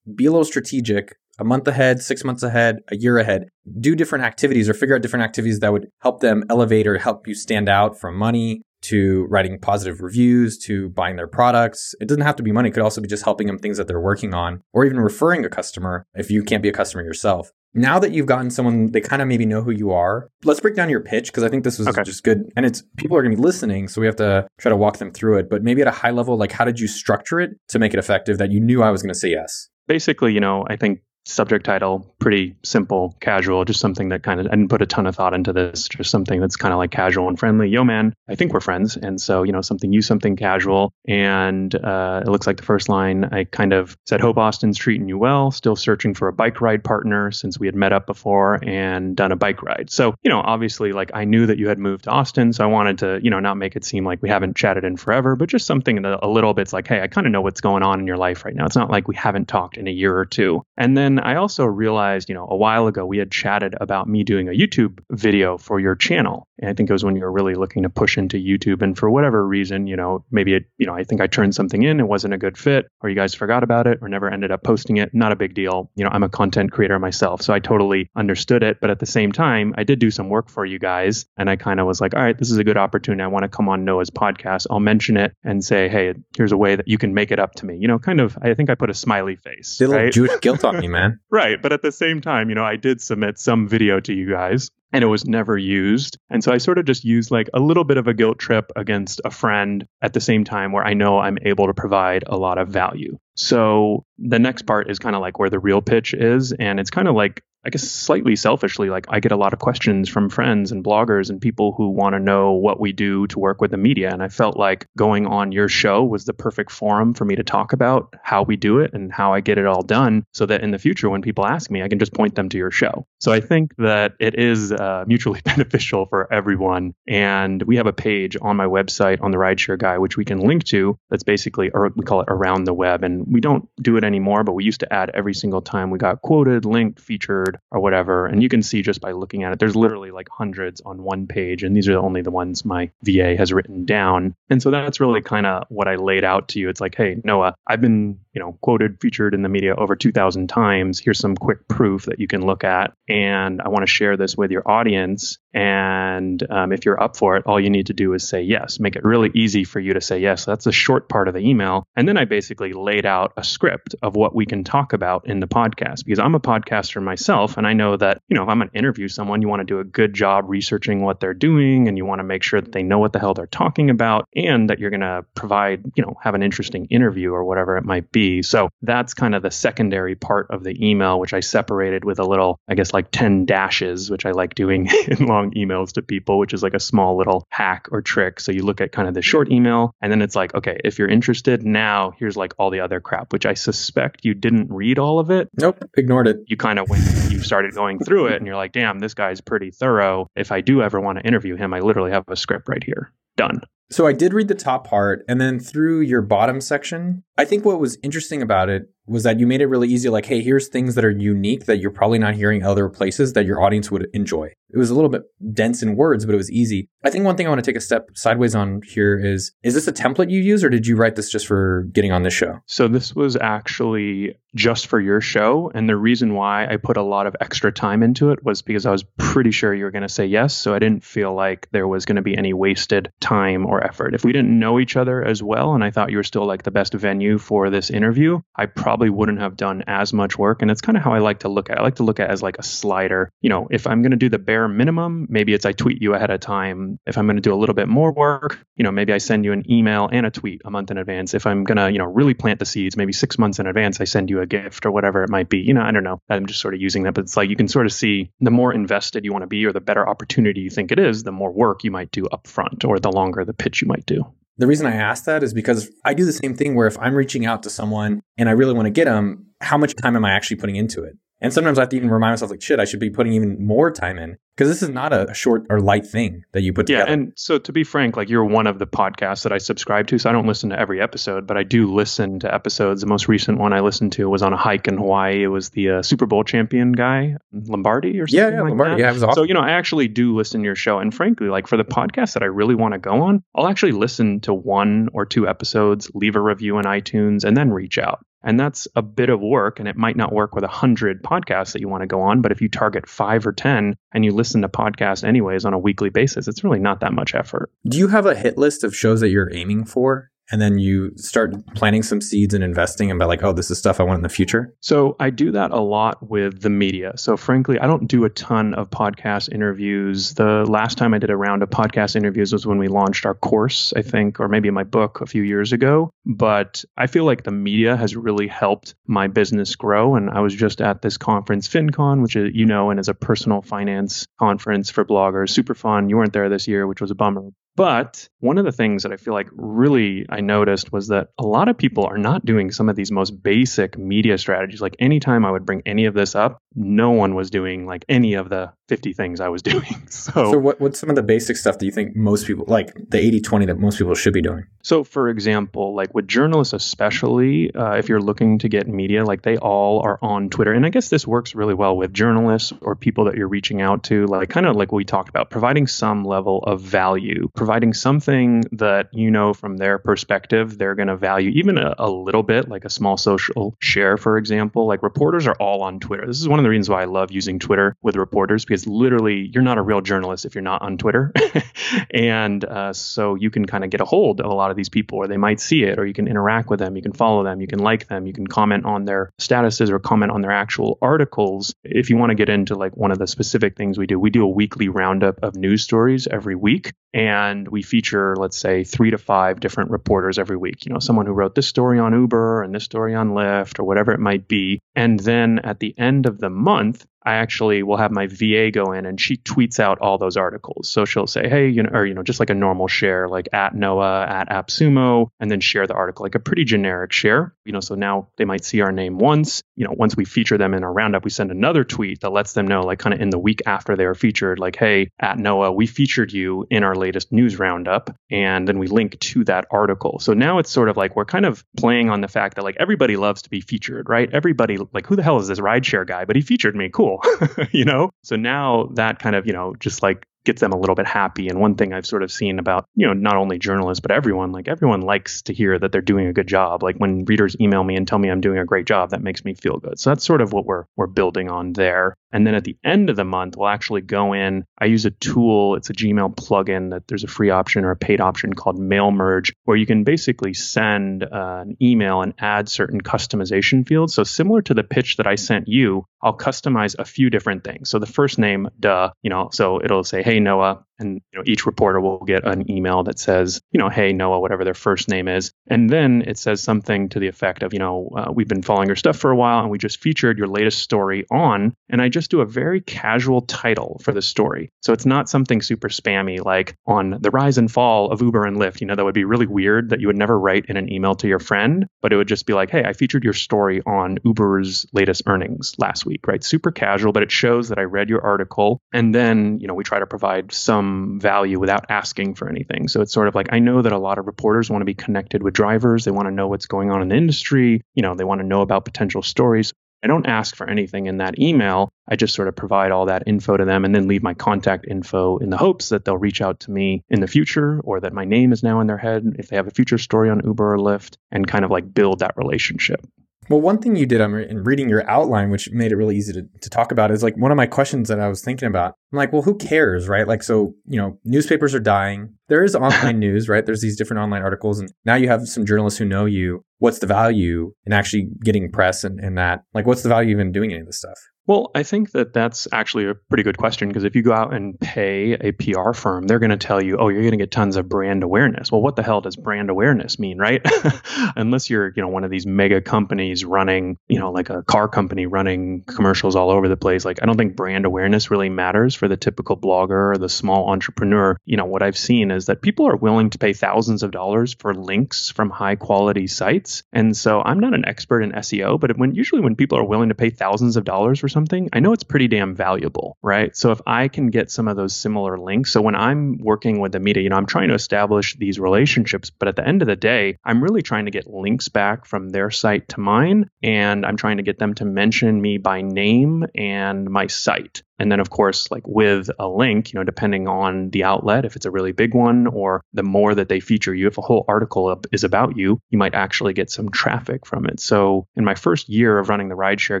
[0.14, 1.14] be a little strategic.
[1.38, 3.48] A month ahead, six months ahead, a year ahead,
[3.78, 7.28] do different activities or figure out different activities that would help them elevate or help
[7.28, 11.94] you stand out from money to writing positive reviews to buying their products.
[12.00, 12.68] It doesn't have to be money.
[12.68, 15.44] It could also be just helping them things that they're working on or even referring
[15.44, 17.52] a customer if you can't be a customer yourself.
[17.74, 20.30] Now that you've gotten someone, they kind of maybe know who you are.
[20.44, 22.02] Let's break down your pitch because I think this was okay.
[22.04, 22.50] just good.
[22.56, 24.96] And it's people are going to be listening, so we have to try to walk
[24.96, 25.50] them through it.
[25.50, 27.98] But maybe at a high level, like how did you structure it to make it
[27.98, 29.68] effective that you knew I was going to say yes?
[29.86, 34.46] Basically, you know, I think subject title pretty simple casual just something that kind of
[34.46, 36.90] i didn't put a ton of thought into this just something that's kind of like
[36.90, 37.68] casual and friendly.
[37.68, 41.74] Yo man i think we're friends and so you know something use something casual and
[41.74, 45.18] uh, it looks like the first line i kind of said hope austin's treating you
[45.18, 49.16] well still searching for a bike ride partner since we had met up before and
[49.16, 49.90] done a bike ride.
[49.90, 52.66] So you know obviously like i knew that you had moved to austin so i
[52.66, 55.48] wanted to you know not make it seem like we haven't chatted in forever but
[55.48, 58.06] just something a little bit's like hey i kind of know what's going on in
[58.06, 58.66] your life right now.
[58.66, 60.62] It's not like we haven't talked in a year or two.
[60.76, 64.24] And then I also realized, you know, a while ago we had chatted about me
[64.24, 66.46] doing a YouTube video for your channel.
[66.58, 68.82] And I think it was when you were really looking to push into YouTube.
[68.82, 71.82] And for whatever reason, you know, maybe it, you know, I think I turned something
[71.82, 74.50] in, it wasn't a good fit, or you guys forgot about it, or never ended
[74.50, 75.12] up posting it.
[75.12, 75.90] Not a big deal.
[75.96, 77.42] You know, I'm a content creator myself.
[77.42, 78.78] So I totally understood it.
[78.80, 81.26] But at the same time, I did do some work for you guys.
[81.36, 83.22] And I kind of was like, all right, this is a good opportunity.
[83.22, 84.66] I want to come on Noah's podcast.
[84.70, 87.54] I'll mention it and say, hey, here's a way that you can make it up
[87.56, 87.76] to me.
[87.76, 89.78] You know, kind of, I think I put a smiley face.
[89.80, 90.12] Little right?
[90.12, 91.20] Jewish guilt on me, man.
[91.30, 91.60] right.
[91.60, 94.70] But at the same time, you know, I did submit some video to you guys
[94.92, 96.18] and it was never used.
[96.30, 98.70] And so I sort of just used like a little bit of a guilt trip
[98.76, 102.36] against a friend at the same time where I know I'm able to provide a
[102.36, 103.18] lot of value.
[103.34, 106.52] So the next part is kind of like where the real pitch is.
[106.52, 109.58] And it's kind of like I guess slightly selfishly, like I get a lot of
[109.58, 113.40] questions from friends and bloggers and people who want to know what we do to
[113.40, 114.12] work with the media.
[114.12, 117.42] And I felt like going on your show was the perfect forum for me to
[117.42, 120.62] talk about how we do it and how I get it all done so that
[120.62, 123.04] in the future, when people ask me, I can just point them to your show.
[123.18, 126.94] So I think that it is uh, mutually beneficial for everyone.
[127.08, 130.38] And we have a page on my website on the Rideshare Guy, which we can
[130.38, 133.02] link to that's basically, or we call it around the web.
[133.02, 135.98] And we don't do it anymore, but we used to add every single time we
[135.98, 138.26] got quoted, linked, featured, or whatever.
[138.26, 141.26] And you can see just by looking at it, there's literally like hundreds on one
[141.26, 141.62] page.
[141.62, 144.34] And these are only the ones my VA has written down.
[144.50, 146.68] And so that's really kind of what I laid out to you.
[146.68, 150.48] It's like, hey, Noah, I've been, you know, quoted, featured in the media over 2,000
[150.48, 151.00] times.
[151.00, 152.92] Here's some quick proof that you can look at.
[153.08, 155.38] And I want to share this with your audience.
[155.52, 158.78] And um, if you're up for it, all you need to do is say yes.
[158.78, 160.44] Make it really easy for you to say yes.
[160.44, 161.84] So that's the short part of the email.
[161.96, 165.40] And then I basically laid out a script of what we can talk about in
[165.40, 167.56] the podcast because I'm a podcaster myself myself.
[167.56, 169.64] And I know that, you know, if I'm going to interview someone, you want to
[169.64, 172.72] do a good job researching what they're doing and you want to make sure that
[172.72, 176.02] they know what the hell they're talking about and that you're going to provide, you
[176.04, 178.25] know, have an interesting interview or whatever it might be.
[178.42, 182.24] So that's kind of the secondary part of the email, which I separated with a
[182.24, 186.38] little, I guess, like 10 dashes, which I like doing in long emails to people,
[186.38, 188.40] which is like a small little hack or trick.
[188.40, 190.98] So you look at kind of the short email and then it's like, okay, if
[190.98, 194.98] you're interested now, here's like all the other crap, which I suspect you didn't read
[194.98, 195.48] all of it.
[195.58, 196.38] Nope, ignored it.
[196.46, 199.14] You kind of went, you you started going through it and you're like, damn, this
[199.14, 200.28] guy's pretty thorough.
[200.34, 203.12] If I do ever want to interview him, I literally have a script right here.
[203.36, 203.60] Done.
[203.90, 207.64] So I did read the top part and then through your bottom section, I think
[207.64, 210.68] what was interesting about it was that you made it really easy like hey, here's
[210.68, 214.08] things that are unique that you're probably not hearing other places that your audience would
[214.12, 214.52] enjoy.
[214.70, 215.22] It was a little bit
[215.54, 216.88] dense in words, but it was easy.
[217.04, 219.74] I think one thing I want to take a step sideways on here is is
[219.74, 222.34] this a template you use or did you write this just for getting on this
[222.34, 222.58] show?
[222.66, 227.02] So this was actually just for your show and the reason why I put a
[227.02, 230.02] lot of extra time into it was because I was pretty sure you were going
[230.02, 233.12] to say yes, so I didn't feel like there was going to be any wasted
[233.20, 234.14] time or effort.
[234.14, 236.62] If we didn't know each other as well and I thought you were still like
[236.62, 240.70] the best venue for this interview, I probably wouldn't have done as much work and
[240.70, 241.80] it's kind of how I like to look at it.
[241.80, 243.30] I like to look at it as like a slider.
[243.40, 246.14] You know, if I'm going to do the bare minimum, maybe it's I tweet you
[246.14, 246.98] ahead of time.
[247.06, 249.44] If I'm going to do a little bit more work, you know, maybe I send
[249.44, 251.34] you an email and a tweet a month in advance.
[251.34, 254.00] If I'm going to, you know, really plant the seeds, maybe 6 months in advance
[254.00, 255.58] I send you a gift or whatever it might be.
[255.58, 256.20] You know, I don't know.
[256.28, 258.50] I'm just sort of using that, but it's like you can sort of see the
[258.50, 261.32] more invested you want to be or the better opportunity you think it is, the
[261.32, 264.24] more work you might do up front or the longer the pitch you might do.
[264.58, 267.14] The reason I ask that is because I do the same thing where if I'm
[267.14, 270.24] reaching out to someone and I really want to get them, how much time am
[270.24, 271.16] I actually putting into it?
[271.40, 273.64] And sometimes I have to even remind myself, like, shit, I should be putting even
[273.64, 276.88] more time in because this is not a short or light thing that you put
[276.88, 277.10] yeah, together.
[277.10, 277.12] Yeah.
[277.12, 280.18] And so to be frank, like you're one of the podcasts that I subscribe to,
[280.18, 283.02] so I don't listen to every episode, but I do listen to episodes.
[283.02, 285.42] The most recent one I listened to was on a hike in Hawaii.
[285.42, 288.94] It was the uh, Super Bowl champion guy, Lombardi or something yeah, yeah, like Lombardi.
[288.94, 289.00] that.
[289.00, 289.34] Yeah, it was awesome.
[289.34, 291.84] So you know, I actually do listen to your show, and frankly, like for the
[291.84, 295.46] podcast that I really want to go on, I'll actually listen to one or two
[295.46, 298.24] episodes, leave a review in iTunes, and then reach out.
[298.46, 301.72] And that's a bit of work, and it might not work with a hundred podcasts
[301.72, 302.42] that you want to go on.
[302.42, 305.78] But if you target five or ten and you listen to podcasts anyways on a
[305.78, 307.70] weekly basis, it's really not that much effort.
[307.88, 310.30] Do you have a hit list of shows that you're aiming for?
[310.50, 313.78] And then you start planting some seeds and investing and be like, oh, this is
[313.78, 314.74] stuff I want in the future?
[314.80, 317.12] So I do that a lot with the media.
[317.16, 320.34] So frankly, I don't do a ton of podcast interviews.
[320.34, 323.34] The last time I did a round of podcast interviews was when we launched our
[323.34, 326.10] course, I think, or maybe my book a few years ago.
[326.24, 330.14] But I feel like the media has really helped my business grow.
[330.14, 333.14] And I was just at this conference, FinCon, which is, you know, and is a
[333.14, 335.50] personal finance conference for bloggers.
[335.50, 336.08] Super fun.
[336.08, 337.50] You weren't there this year, which was a bummer.
[337.76, 341.46] But one of the things that I feel like really I noticed was that a
[341.46, 344.80] lot of people are not doing some of these most basic media strategies.
[344.80, 348.34] Like anytime I would bring any of this up, no one was doing like any
[348.34, 350.08] of the 50 things I was doing.
[350.08, 352.92] So, So, what, what's some of the basic stuff that you think most people, like
[353.10, 354.66] the 80 20 that most people should be doing?
[354.82, 359.42] So, for example, like with journalists, especially uh, if you're looking to get media, like
[359.42, 360.72] they all are on Twitter.
[360.72, 364.04] And I guess this works really well with journalists or people that you're reaching out
[364.04, 368.62] to, like kind of like we talked about, providing some level of value, providing something
[368.70, 372.68] that you know from their perspective they're going to value, even a, a little bit,
[372.68, 374.86] like a small social share, for example.
[374.86, 376.24] Like reporters are all on Twitter.
[376.28, 379.50] This is one of the reasons why I love using Twitter with reporters because literally
[379.52, 381.32] you're not a real journalist if you're not on Twitter.
[382.14, 384.88] and uh, so you can kind of get a hold of a lot of these
[384.88, 387.42] people, or they might see it, or you can interact with them, you can follow
[387.42, 390.52] them, you can like them, you can comment on their statuses or comment on their
[390.52, 391.74] actual articles.
[391.82, 394.30] If you want to get into like one of the specific things we do, we
[394.30, 396.92] do a weekly roundup of news stories every week.
[397.16, 400.84] And we feature, let's say, three to five different reporters every week.
[400.84, 403.84] You know, someone who wrote this story on Uber and this story on Lyft or
[403.84, 404.80] whatever it might be.
[404.96, 408.92] And then at the end of the month, I actually will have my VA go
[408.92, 410.88] in and she tweets out all those articles.
[410.88, 413.48] So she'll say, hey, you know, or, you know, just like a normal share, like
[413.52, 417.52] at Noah, at AppSumo, and then share the article, like a pretty generic share.
[417.64, 419.60] You know, so now they might see our name once.
[419.74, 422.52] You know, once we feature them in our roundup, we send another tweet that lets
[422.52, 425.36] them know, like kind of in the week after they are featured, like, hey, at
[425.36, 428.16] Noah, we featured you in our latest news roundup.
[428.30, 430.20] And then we link to that article.
[430.20, 432.76] So now it's sort of like we're kind of playing on the fact that like
[432.78, 434.32] everybody loves to be featured, right?
[434.32, 436.24] Everybody, like, who the hell is this rideshare guy?
[436.24, 436.88] But he featured me.
[436.88, 437.22] Cool.
[437.72, 438.10] you know?
[438.22, 441.48] So now that kind of, you know, just like gets them a little bit happy.
[441.48, 444.52] And one thing I've sort of seen about, you know, not only journalists, but everyone,
[444.52, 446.82] like everyone likes to hear that they're doing a good job.
[446.82, 449.44] Like when readers email me and tell me I'm doing a great job, that makes
[449.44, 449.98] me feel good.
[449.98, 452.16] So that's sort of what we're we're building on there.
[452.32, 454.64] And then at the end of the month, we'll actually go in.
[454.78, 457.96] I use a tool, it's a Gmail plugin that there's a free option or a
[457.96, 462.68] paid option called Mail Merge, where you can basically send uh, an email and add
[462.68, 464.14] certain customization fields.
[464.14, 467.90] So similar to the pitch that I sent you, I'll customize a few different things.
[467.90, 471.42] So the first name, duh, you know, so it'll say, hey, Noah, and you know
[471.46, 475.08] each reporter will get an email that says you know hey noah whatever their first
[475.08, 475.52] name is.
[475.68, 478.88] And then it says something to the effect of you know uh, we've been following
[478.88, 482.08] your stuff for a while and we just featured your latest story on and i
[482.08, 484.70] just do a very casual title for the story.
[484.82, 488.56] So it's not something super spammy like on the rise and fall of uber and
[488.56, 488.80] lyft.
[488.80, 491.14] You know that would be really weird that you would never write in an email
[491.16, 494.18] to your friend but it would just be like hey i featured your story on
[494.24, 496.44] uber's latest earnings last week right?
[496.44, 499.84] Super casual but it shows that i read your article and then you know we
[499.84, 502.88] try to provide some some value without asking for anything.
[502.88, 504.94] So it's sort of like I know that a lot of reporters want to be
[504.94, 506.04] connected with drivers.
[506.04, 507.82] They want to know what's going on in the industry.
[507.94, 509.72] You know, they want to know about potential stories.
[510.04, 511.88] I don't ask for anything in that email.
[512.08, 514.86] I just sort of provide all that info to them and then leave my contact
[514.86, 518.12] info in the hopes that they'll reach out to me in the future or that
[518.12, 520.74] my name is now in their head if they have a future story on Uber
[520.74, 523.04] or Lyft and kind of like build that relationship.
[523.48, 526.32] Well, one thing you did um, in reading your outline, which made it really easy
[526.32, 528.94] to, to talk about, is like one of my questions that I was thinking about.
[529.12, 530.26] I'm like, well, who cares, right?
[530.26, 532.34] Like, so, you know, newspapers are dying.
[532.48, 533.64] There is online news, right?
[533.64, 534.80] There's these different online articles.
[534.80, 536.64] And now you have some journalists who know you.
[536.78, 539.62] What's the value in actually getting press and, and that?
[539.74, 541.18] Like, what's the value even doing any of this stuff?
[541.46, 544.52] Well, I think that that's actually a pretty good question because if you go out
[544.52, 547.52] and pay a PR firm, they're going to tell you, "Oh, you're going to get
[547.52, 550.60] tons of brand awareness." Well, what the hell does brand awareness mean, right?
[551.36, 554.88] Unless you're, you know, one of these mega companies running, you know, like a car
[554.88, 558.96] company running commercials all over the place, like I don't think brand awareness really matters
[558.96, 561.38] for the typical blogger or the small entrepreneur.
[561.44, 564.54] You know, what I've seen is that people are willing to pay thousands of dollars
[564.58, 566.82] for links from high quality sites.
[566.92, 570.08] And so I'm not an expert in SEO, but when usually when people are willing
[570.08, 573.54] to pay thousands of dollars for something, I know it's pretty damn valuable, right?
[573.54, 576.92] So if I can get some of those similar links, so when I'm working with
[576.92, 579.88] the media, you know, I'm trying to establish these relationships, but at the end of
[579.88, 584.06] the day, I'm really trying to get links back from their site to mine, and
[584.06, 587.82] I'm trying to get them to mention me by name and my site.
[587.98, 591.56] And then, of course, like with a link, you know, depending on the outlet, if
[591.56, 594.44] it's a really big one or the more that they feature you, if a whole
[594.48, 597.80] article is about you, you might actually get some traffic from it.
[597.80, 600.00] So, in my first year of running the rideshare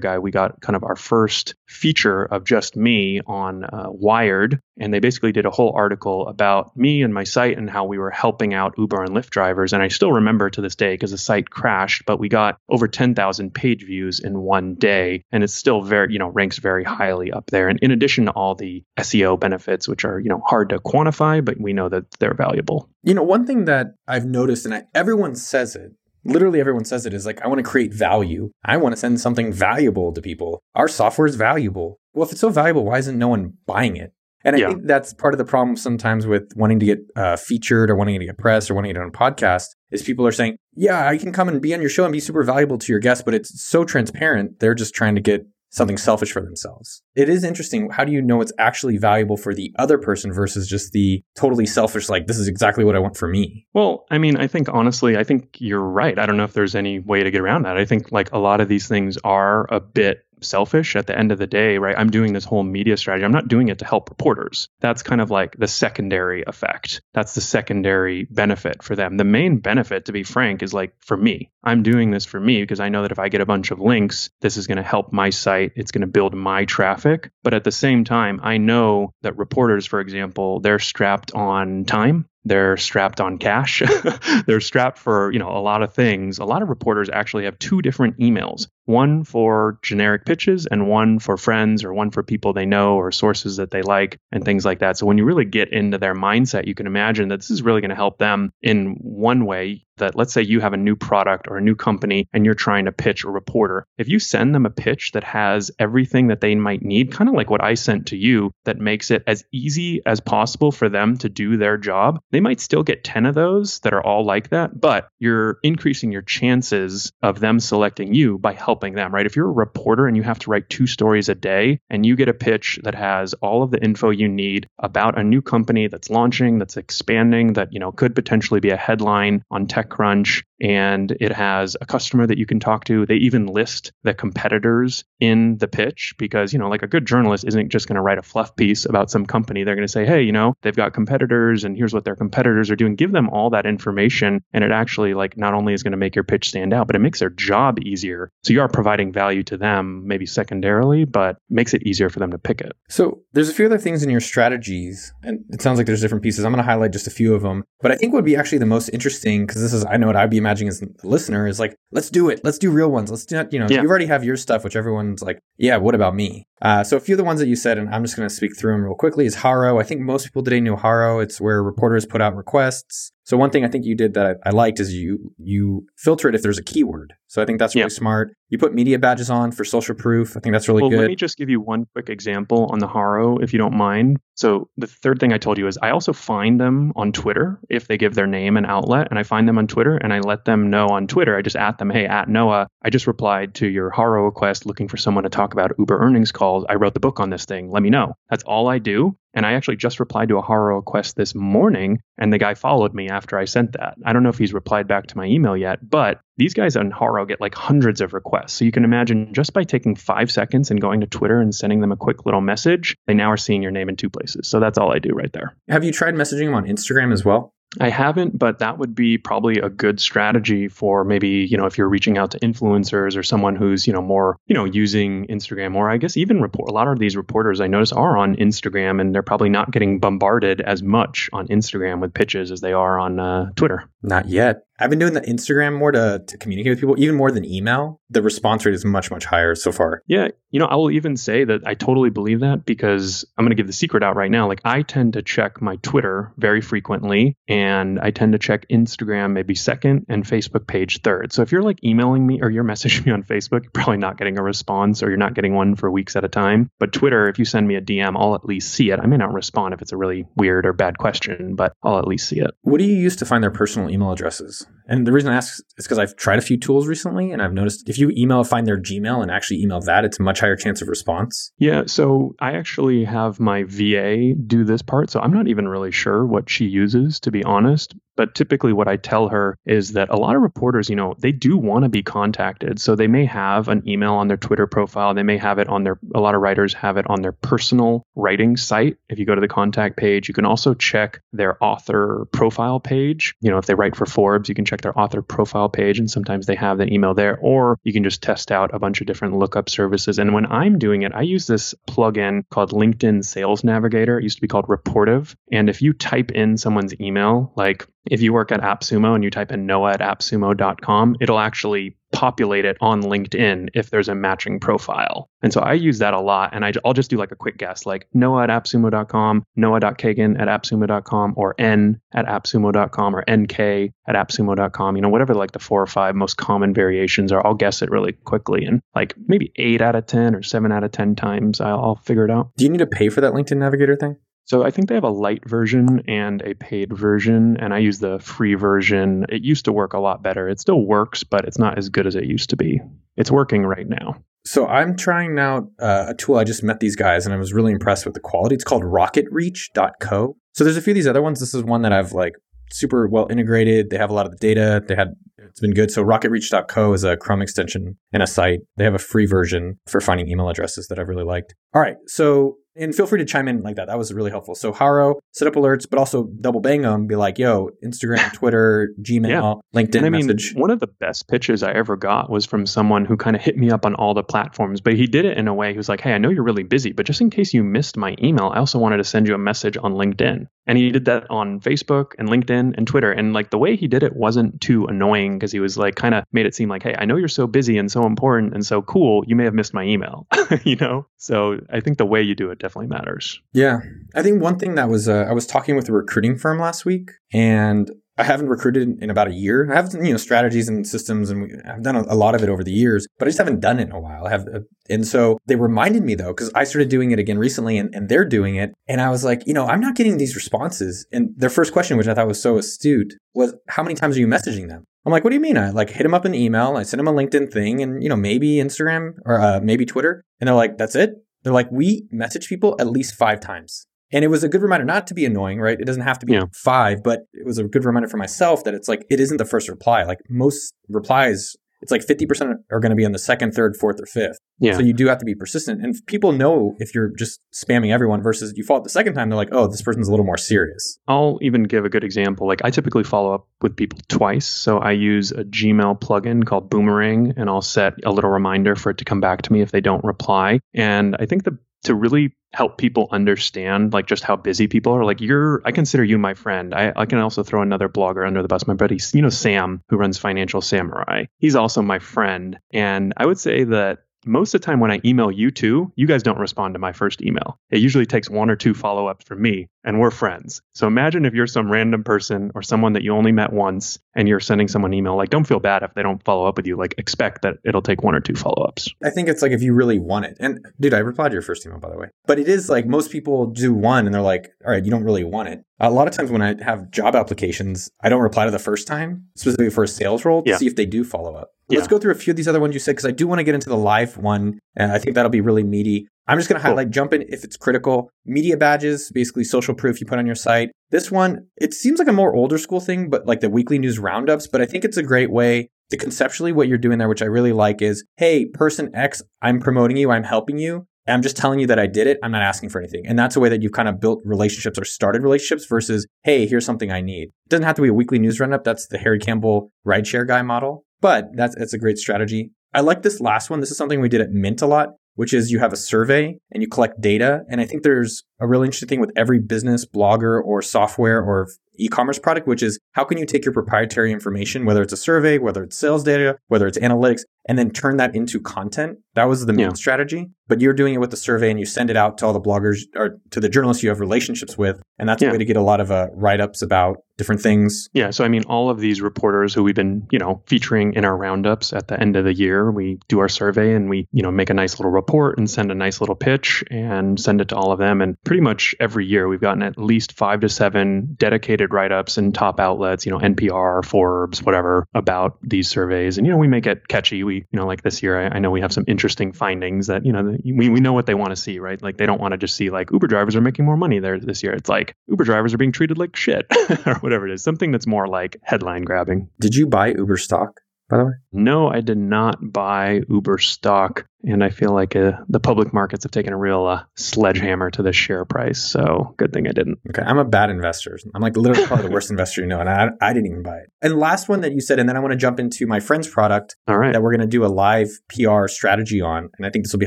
[0.00, 1.25] guy, we got kind of our first
[1.66, 4.60] feature of just me on uh, Wired.
[4.78, 7.98] And they basically did a whole article about me and my site and how we
[7.98, 9.72] were helping out Uber and Lyft drivers.
[9.72, 12.86] And I still remember to this day because the site crashed, but we got over
[12.86, 15.24] 10,000 page views in one day.
[15.32, 17.68] And it's still very, you know, ranks very highly up there.
[17.68, 21.44] And in addition to all the SEO benefits, which are, you know, hard to quantify,
[21.44, 22.90] but we know that they're valuable.
[23.02, 25.92] You know, one thing that I've noticed, and I, everyone says it,
[26.26, 28.50] literally everyone says it, is like, I want to create value.
[28.64, 30.60] I want to send something valuable to people.
[30.74, 31.98] Our software is valuable.
[32.14, 34.12] Well, if it's so valuable, why isn't no one buying it?
[34.44, 37.90] And I think that's part of the problem sometimes with wanting to get uh, featured
[37.90, 40.30] or wanting to get press or wanting to get on a podcast is people are
[40.30, 42.92] saying, yeah, I can come and be on your show and be super valuable to
[42.92, 44.60] your guests, but it's so transparent.
[44.60, 45.44] They're just trying to get
[45.76, 47.02] something selfish for themselves.
[47.14, 47.90] It is interesting.
[47.90, 51.66] How do you know it's actually valuable for the other person versus just the totally
[51.66, 53.66] selfish, like, this is exactly what I want for me?
[53.74, 56.18] Well, I mean, I think honestly, I think you're right.
[56.18, 57.76] I don't know if there's any way to get around that.
[57.76, 61.32] I think like a lot of these things are a bit selfish at the end
[61.32, 61.96] of the day, right?
[61.98, 63.24] I'm doing this whole media strategy.
[63.24, 64.68] I'm not doing it to help reporters.
[64.80, 67.00] That's kind of like the secondary effect.
[67.14, 69.16] That's the secondary benefit for them.
[69.16, 71.50] The main benefit, to be frank, is like for me.
[71.62, 73.80] I'm doing this for me because I know that if I get a bunch of
[73.80, 75.72] links, this is going to help my site.
[75.76, 77.30] It's going to build my traffic.
[77.42, 82.28] But at the same time, I know that reporters, for example, they're strapped on time
[82.46, 83.82] they're strapped on cash.
[84.46, 86.38] they're strapped for, you know, a lot of things.
[86.38, 91.18] A lot of reporters actually have two different emails one for generic pitches and one
[91.18, 94.64] for friends or one for people they know or sources that they like and things
[94.64, 94.96] like that.
[94.96, 97.80] So when you really get into their mindset, you can imagine that this is really
[97.80, 101.48] going to help them in one way that let's say you have a new product
[101.48, 103.86] or a new company and you're trying to pitch a reporter.
[103.98, 107.34] If you send them a pitch that has everything that they might need, kind of
[107.34, 111.16] like what I sent to you, that makes it as easy as possible for them
[111.18, 114.50] to do their job, they might still get 10 of those that are all like
[114.50, 119.26] that, but you're increasing your chances of them selecting you by helping them, right?
[119.26, 122.16] If you're a reporter and you have to write two stories a day and you
[122.16, 125.88] get a pitch that has all of the info you need about a new company
[125.88, 131.16] that's launching, that's expanding, that, you know, could potentially be a headline on TechCrunch and
[131.20, 133.06] it has a customer that you can talk to.
[133.06, 137.44] They even list the competitors in the pitch because, you know, like a good journalist
[137.46, 139.64] isn't just going to write a fluff piece about some company.
[139.64, 142.70] They're going to say, hey, you know, they've got competitors and here's what their competitors
[142.70, 142.94] are doing.
[142.94, 144.42] Give them all that information.
[144.52, 146.96] And it actually, like, not only is going to make your pitch stand out, but
[146.96, 148.30] it makes their job easier.
[148.44, 152.30] So you are providing value to them, maybe secondarily, but makes it easier for them
[152.30, 152.72] to pick it.
[152.88, 156.22] So there's a few other things in your strategies, and it sounds like there's different
[156.22, 156.44] pieces.
[156.44, 157.64] I'm going to highlight just a few of them.
[157.80, 160.16] But I think would be actually the most interesting because this is, I know what
[160.16, 162.40] I'd be imagining as a listener is like, let's do it.
[162.44, 163.10] Let's do real ones.
[163.10, 163.82] Let's do not, you know, yeah.
[163.82, 166.44] you already have your stuff, which everyone's like, yeah, what about me?
[166.62, 168.34] Uh, so a few of the ones that you said, and I'm just going to
[168.34, 169.78] speak through them real quickly, is HARO.
[169.78, 171.20] I think most people today know HARO.
[171.20, 173.12] It's where reporters put out requests.
[173.26, 176.28] So one thing I think you did that I, I liked is you you filter
[176.28, 177.12] it if there's a keyword.
[177.26, 177.88] So I think that's really yeah.
[177.88, 178.36] smart.
[178.50, 180.36] You put media badges on for social proof.
[180.36, 181.00] I think that's really well, good.
[181.00, 184.18] Let me just give you one quick example on the HARO, if you don't mind.
[184.36, 187.88] So the third thing I told you is I also find them on Twitter if
[187.88, 190.44] they give their name and outlet, and I find them on Twitter and I let
[190.44, 191.36] them know on Twitter.
[191.36, 194.86] I just at them, hey, at Noah, I just replied to your HARO request looking
[194.86, 196.64] for someone to talk about Uber earnings calls.
[196.68, 197.70] I wrote the book on this thing.
[197.70, 198.14] Let me know.
[198.30, 199.16] That's all I do.
[199.36, 202.94] And I actually just replied to a HARO request this morning, and the guy followed
[202.94, 203.94] me after I sent that.
[204.04, 206.90] I don't know if he's replied back to my email yet, but these guys on
[206.90, 208.54] HARO get like hundreds of requests.
[208.54, 211.82] So you can imagine just by taking five seconds and going to Twitter and sending
[211.82, 214.48] them a quick little message, they now are seeing your name in two places.
[214.48, 215.54] So that's all I do right there.
[215.68, 217.52] Have you tried messaging them on Instagram as well?
[217.80, 221.76] I haven't, but that would be probably a good strategy for maybe, you know, if
[221.76, 225.74] you're reaching out to influencers or someone who's, you know, more, you know, using Instagram
[225.74, 229.00] or I guess even report a lot of these reporters I notice are on Instagram
[229.00, 232.98] and they're probably not getting bombarded as much on Instagram with pitches as they are
[232.98, 233.88] on uh, Twitter.
[234.02, 234.65] Not yet.
[234.78, 238.00] I've been doing the Instagram more to, to communicate with people, even more than email.
[238.10, 240.02] The response rate is much, much higher so far.
[240.06, 240.28] Yeah.
[240.50, 243.56] You know, I will even say that I totally believe that because I'm going to
[243.56, 244.48] give the secret out right now.
[244.48, 249.32] Like, I tend to check my Twitter very frequently, and I tend to check Instagram
[249.32, 251.32] maybe second and Facebook page third.
[251.32, 254.18] So if you're like emailing me or you're messaging me on Facebook, you're probably not
[254.18, 256.70] getting a response or you're not getting one for weeks at a time.
[256.78, 259.00] But Twitter, if you send me a DM, I'll at least see it.
[259.00, 262.06] I may not respond if it's a really weird or bad question, but I'll at
[262.06, 262.52] least see it.
[262.62, 264.65] What do you use to find their personal email addresses?
[264.88, 267.52] And the reason I ask is because I've tried a few tools recently and I've
[267.52, 270.56] noticed if you email, find their Gmail and actually email that, it's a much higher
[270.56, 271.52] chance of response.
[271.58, 271.82] Yeah.
[271.86, 275.10] So I actually have my VA do this part.
[275.10, 277.94] So I'm not even really sure what she uses, to be honest.
[278.16, 281.32] But typically, what I tell her is that a lot of reporters, you know, they
[281.32, 282.80] do want to be contacted.
[282.80, 285.14] So they may have an email on their Twitter profile.
[285.14, 288.04] They may have it on their, a lot of writers have it on their personal
[288.14, 288.96] writing site.
[289.08, 293.34] If you go to the contact page, you can also check their author profile page.
[293.40, 296.10] You know, if they write for Forbes, you can check their author profile page and
[296.10, 297.38] sometimes they have the email there.
[297.40, 300.18] Or you can just test out a bunch of different lookup services.
[300.18, 304.18] And when I'm doing it, I use this plugin called LinkedIn Sales Navigator.
[304.18, 305.34] It used to be called Rapportive.
[305.52, 309.30] And if you type in someone's email, like if you work at AppSumo and you
[309.30, 314.60] type in noah at appsumo.com, it'll actually populate it on LinkedIn if there's a matching
[314.60, 315.28] profile.
[315.42, 316.50] And so I use that a lot.
[316.54, 320.48] And I, will just do like a quick guess, like noah at appsumo.com, noah.kagan at
[320.48, 325.82] appsumo.com, or n at appsumo.com, or nk at appsumo.com, you know, whatever like the four
[325.82, 328.64] or five most common variations are, I'll guess it really quickly.
[328.64, 331.96] And like maybe eight out of 10 or seven out of 10 times, I'll, I'll
[331.96, 332.50] figure it out.
[332.56, 334.16] Do you need to pay for that LinkedIn Navigator thing?
[334.46, 337.98] So I think they have a light version and a paid version, and I use
[337.98, 339.26] the free version.
[339.28, 340.48] It used to work a lot better.
[340.48, 342.80] It still works, but it's not as good as it used to be.
[343.16, 344.22] It's working right now.
[344.44, 346.36] So I'm trying now uh, a tool.
[346.36, 348.54] I just met these guys, and I was really impressed with the quality.
[348.54, 350.36] It's called RocketReach.co.
[350.54, 351.40] So there's a few of these other ones.
[351.40, 352.34] This is one that I've like
[352.70, 353.90] super well integrated.
[353.90, 354.80] They have a lot of the data.
[354.86, 355.90] They had it's been good.
[355.90, 358.60] So rocketreach.co is a Chrome extension and a site.
[358.76, 361.54] They have a free version for finding email addresses that I've really liked.
[361.74, 361.96] All right.
[362.06, 363.86] So and feel free to chime in like that.
[363.86, 364.54] That was really helpful.
[364.54, 367.06] So HARO, set up alerts, but also double bang them.
[367.06, 369.80] Be like, yo, Instagram, Twitter, Gmail, yeah.
[369.80, 370.54] LinkedIn and I mean, message.
[370.54, 373.56] One of the best pitches I ever got was from someone who kind of hit
[373.56, 375.72] me up on all the platforms, but he did it in a way.
[375.72, 377.96] He was like, hey, I know you're really busy, but just in case you missed
[377.96, 380.46] my email, I also wanted to send you a message on LinkedIn.
[380.66, 383.12] And he did that on Facebook and LinkedIn and Twitter.
[383.12, 386.14] And like the way he did it wasn't too annoying because he was like kind
[386.14, 388.66] of made it seem like, hey, I know you're so busy and so important and
[388.66, 389.22] so cool.
[389.26, 390.26] You may have missed my email,
[390.64, 391.06] you know?
[391.18, 393.40] So I think the way you do it definitely matters.
[393.52, 393.78] Yeah.
[394.14, 396.84] I think one thing that was, uh, I was talking with a recruiting firm last
[396.84, 399.70] week and I haven't recruited in about a year.
[399.70, 402.64] I have, you know, strategies and systems and I've done a, lot of it over
[402.64, 404.26] the years, but I just haven't done it in a while.
[404.26, 407.38] I have, uh, and so they reminded me though, because I started doing it again
[407.38, 408.72] recently and, and they're doing it.
[408.88, 411.06] And I was like, you know, I'm not getting these responses.
[411.12, 414.20] And their first question, which I thought was so astute, was how many times are
[414.20, 414.84] you messaging them?
[415.04, 415.56] I'm like, what do you mean?
[415.56, 416.76] I like hit them up an email.
[416.76, 420.24] I send them a LinkedIn thing and, you know, maybe Instagram or uh, maybe Twitter.
[420.40, 421.10] And they're like, that's it.
[421.46, 423.86] They're like, we message people at least five times.
[424.10, 425.78] And it was a good reminder not to be annoying, right?
[425.80, 426.46] It doesn't have to be yeah.
[426.52, 429.44] five, but it was a good reminder for myself that it's like, it isn't the
[429.44, 430.02] first reply.
[430.02, 434.00] Like most replies, it's like 50% are going to be on the second, third, fourth,
[434.00, 434.38] or fifth.
[434.58, 434.74] Yeah.
[434.74, 435.82] So you do have to be persistent.
[435.82, 439.36] And people know if you're just spamming everyone versus you fall the second time, they're
[439.36, 440.98] like, oh, this person's a little more serious.
[441.06, 442.46] I'll even give a good example.
[442.46, 444.46] Like I typically follow up with people twice.
[444.46, 448.90] So I use a Gmail plugin called Boomerang and I'll set a little reminder for
[448.90, 450.60] it to come back to me if they don't reply.
[450.74, 455.04] And I think the to really help people understand like just how busy people are.
[455.04, 456.74] Like you're i consider you my friend.
[456.74, 459.82] I, I can also throw another blogger under the bus my buddy you know sam
[459.88, 461.24] who runs financial samurai.
[461.38, 462.58] He's also my friend.
[462.72, 466.06] And i would say that most of the time when I email you two, you
[466.06, 467.58] guys don't respond to my first email.
[467.70, 470.60] It usually takes one or two follow ups from me, and we're friends.
[470.74, 474.28] So imagine if you're some random person or someone that you only met once and
[474.28, 476.66] you're sending someone an email, like don't feel bad if they don't follow up with
[476.66, 476.76] you.
[476.76, 478.88] Like expect that it'll take one or two follow ups.
[479.02, 480.36] I think it's like if you really want it.
[480.40, 482.08] And dude, I replied to your first email, by the way.
[482.26, 485.04] But it is like most people do one and they're like, all right, you don't
[485.04, 485.62] really want it.
[485.78, 488.86] A lot of times when I have job applications, I don't reply to the first
[488.86, 490.56] time, specifically for a sales role, to Yeah.
[490.56, 491.50] see if they do follow up.
[491.68, 491.78] Yeah.
[491.78, 493.40] Let's go through a few of these other ones you said, because I do want
[493.40, 494.58] to get into the live one.
[494.74, 496.06] And I think that'll be really meaty.
[496.28, 496.70] I'm just going to Cool.
[496.72, 498.08] highlight, jump in if it's critical.
[498.24, 500.70] Media badges, basically social proof you put on your site.
[500.90, 503.98] This one, it seems like a more older school thing, but like the weekly news
[503.98, 504.46] roundups.
[504.46, 507.26] But I think it's a great way to conceptually what you're doing there, which I
[507.26, 510.86] really like is, hey, person X, I'm promoting you, I'm helping you.
[511.14, 512.18] I'm just telling you that I did it.
[512.22, 513.06] I'm not asking for anything.
[513.06, 516.46] And that's a way that you've kind of built relationships or started relationships versus, hey,
[516.46, 517.28] here's something I need.
[517.28, 518.64] It doesn't have to be a weekly news roundup.
[518.64, 520.84] That's the Harry Campbell rideshare guy model.
[521.00, 522.50] But that's that's a great strategy.
[522.74, 523.60] I like this last one.
[523.60, 526.36] This is something we did at Mint a lot, which is you have a survey
[526.52, 527.42] and you collect data.
[527.48, 531.48] And I think there's a really interesting thing with every business, blogger, or software or
[531.78, 535.38] e-commerce product, which is how can you take your proprietary information, whether it's a survey,
[535.38, 538.98] whether it's sales data, whether it's analytics, and then turn that into content.
[539.14, 539.72] That was the main Yeah.
[539.72, 540.30] strategy.
[540.48, 542.40] But you're doing it with the survey and you send it out to all the
[542.40, 544.80] bloggers or to the journalists you have relationships with.
[544.98, 547.88] And that's a way to get a lot of uh, write-ups about different things.
[547.94, 551.04] Yeah, so I mean, all of these reporters who we've been, you know, featuring in
[551.04, 554.22] our roundups at the end of the year, we do our survey and we, you
[554.22, 557.48] know, make a nice little report and send a nice little pitch and send it
[557.48, 558.00] to all of them.
[558.00, 562.30] And pretty much every year, we've gotten at least five to seven dedicated write-ups in
[562.32, 566.18] top outlets, you know, NPR, Forbes, whatever, about these surveys.
[566.18, 567.24] And you know, we make it catchy.
[567.24, 570.04] We, you know, like this year, I, I know we have some interesting findings that,
[570.04, 571.80] you know, we we know what they want to see, right?
[571.80, 574.18] Like they don't want to just see like Uber drivers are making more money there
[574.18, 574.52] this year.
[574.52, 576.46] It's like Uber drivers are being treated like shit
[576.86, 577.42] or whatever it is.
[577.42, 579.28] Something that's more like headline grabbing.
[579.40, 581.12] Did you buy Uber stock, by the way?
[581.32, 586.04] No, I did not buy Uber stock, and I feel like uh, the public markets
[586.04, 588.62] have taken a real uh, sledgehammer to the share price.
[588.62, 589.78] So good thing I didn't.
[589.90, 590.98] Okay, I'm a bad investor.
[591.14, 593.58] I'm like literally probably the worst investor you know, and I, I didn't even buy
[593.58, 593.70] it.
[593.82, 596.08] And last one that you said, and then I want to jump into my friend's
[596.08, 596.92] product All right.
[596.92, 599.80] that we're going to do a live PR strategy on, and I think this will
[599.80, 599.86] be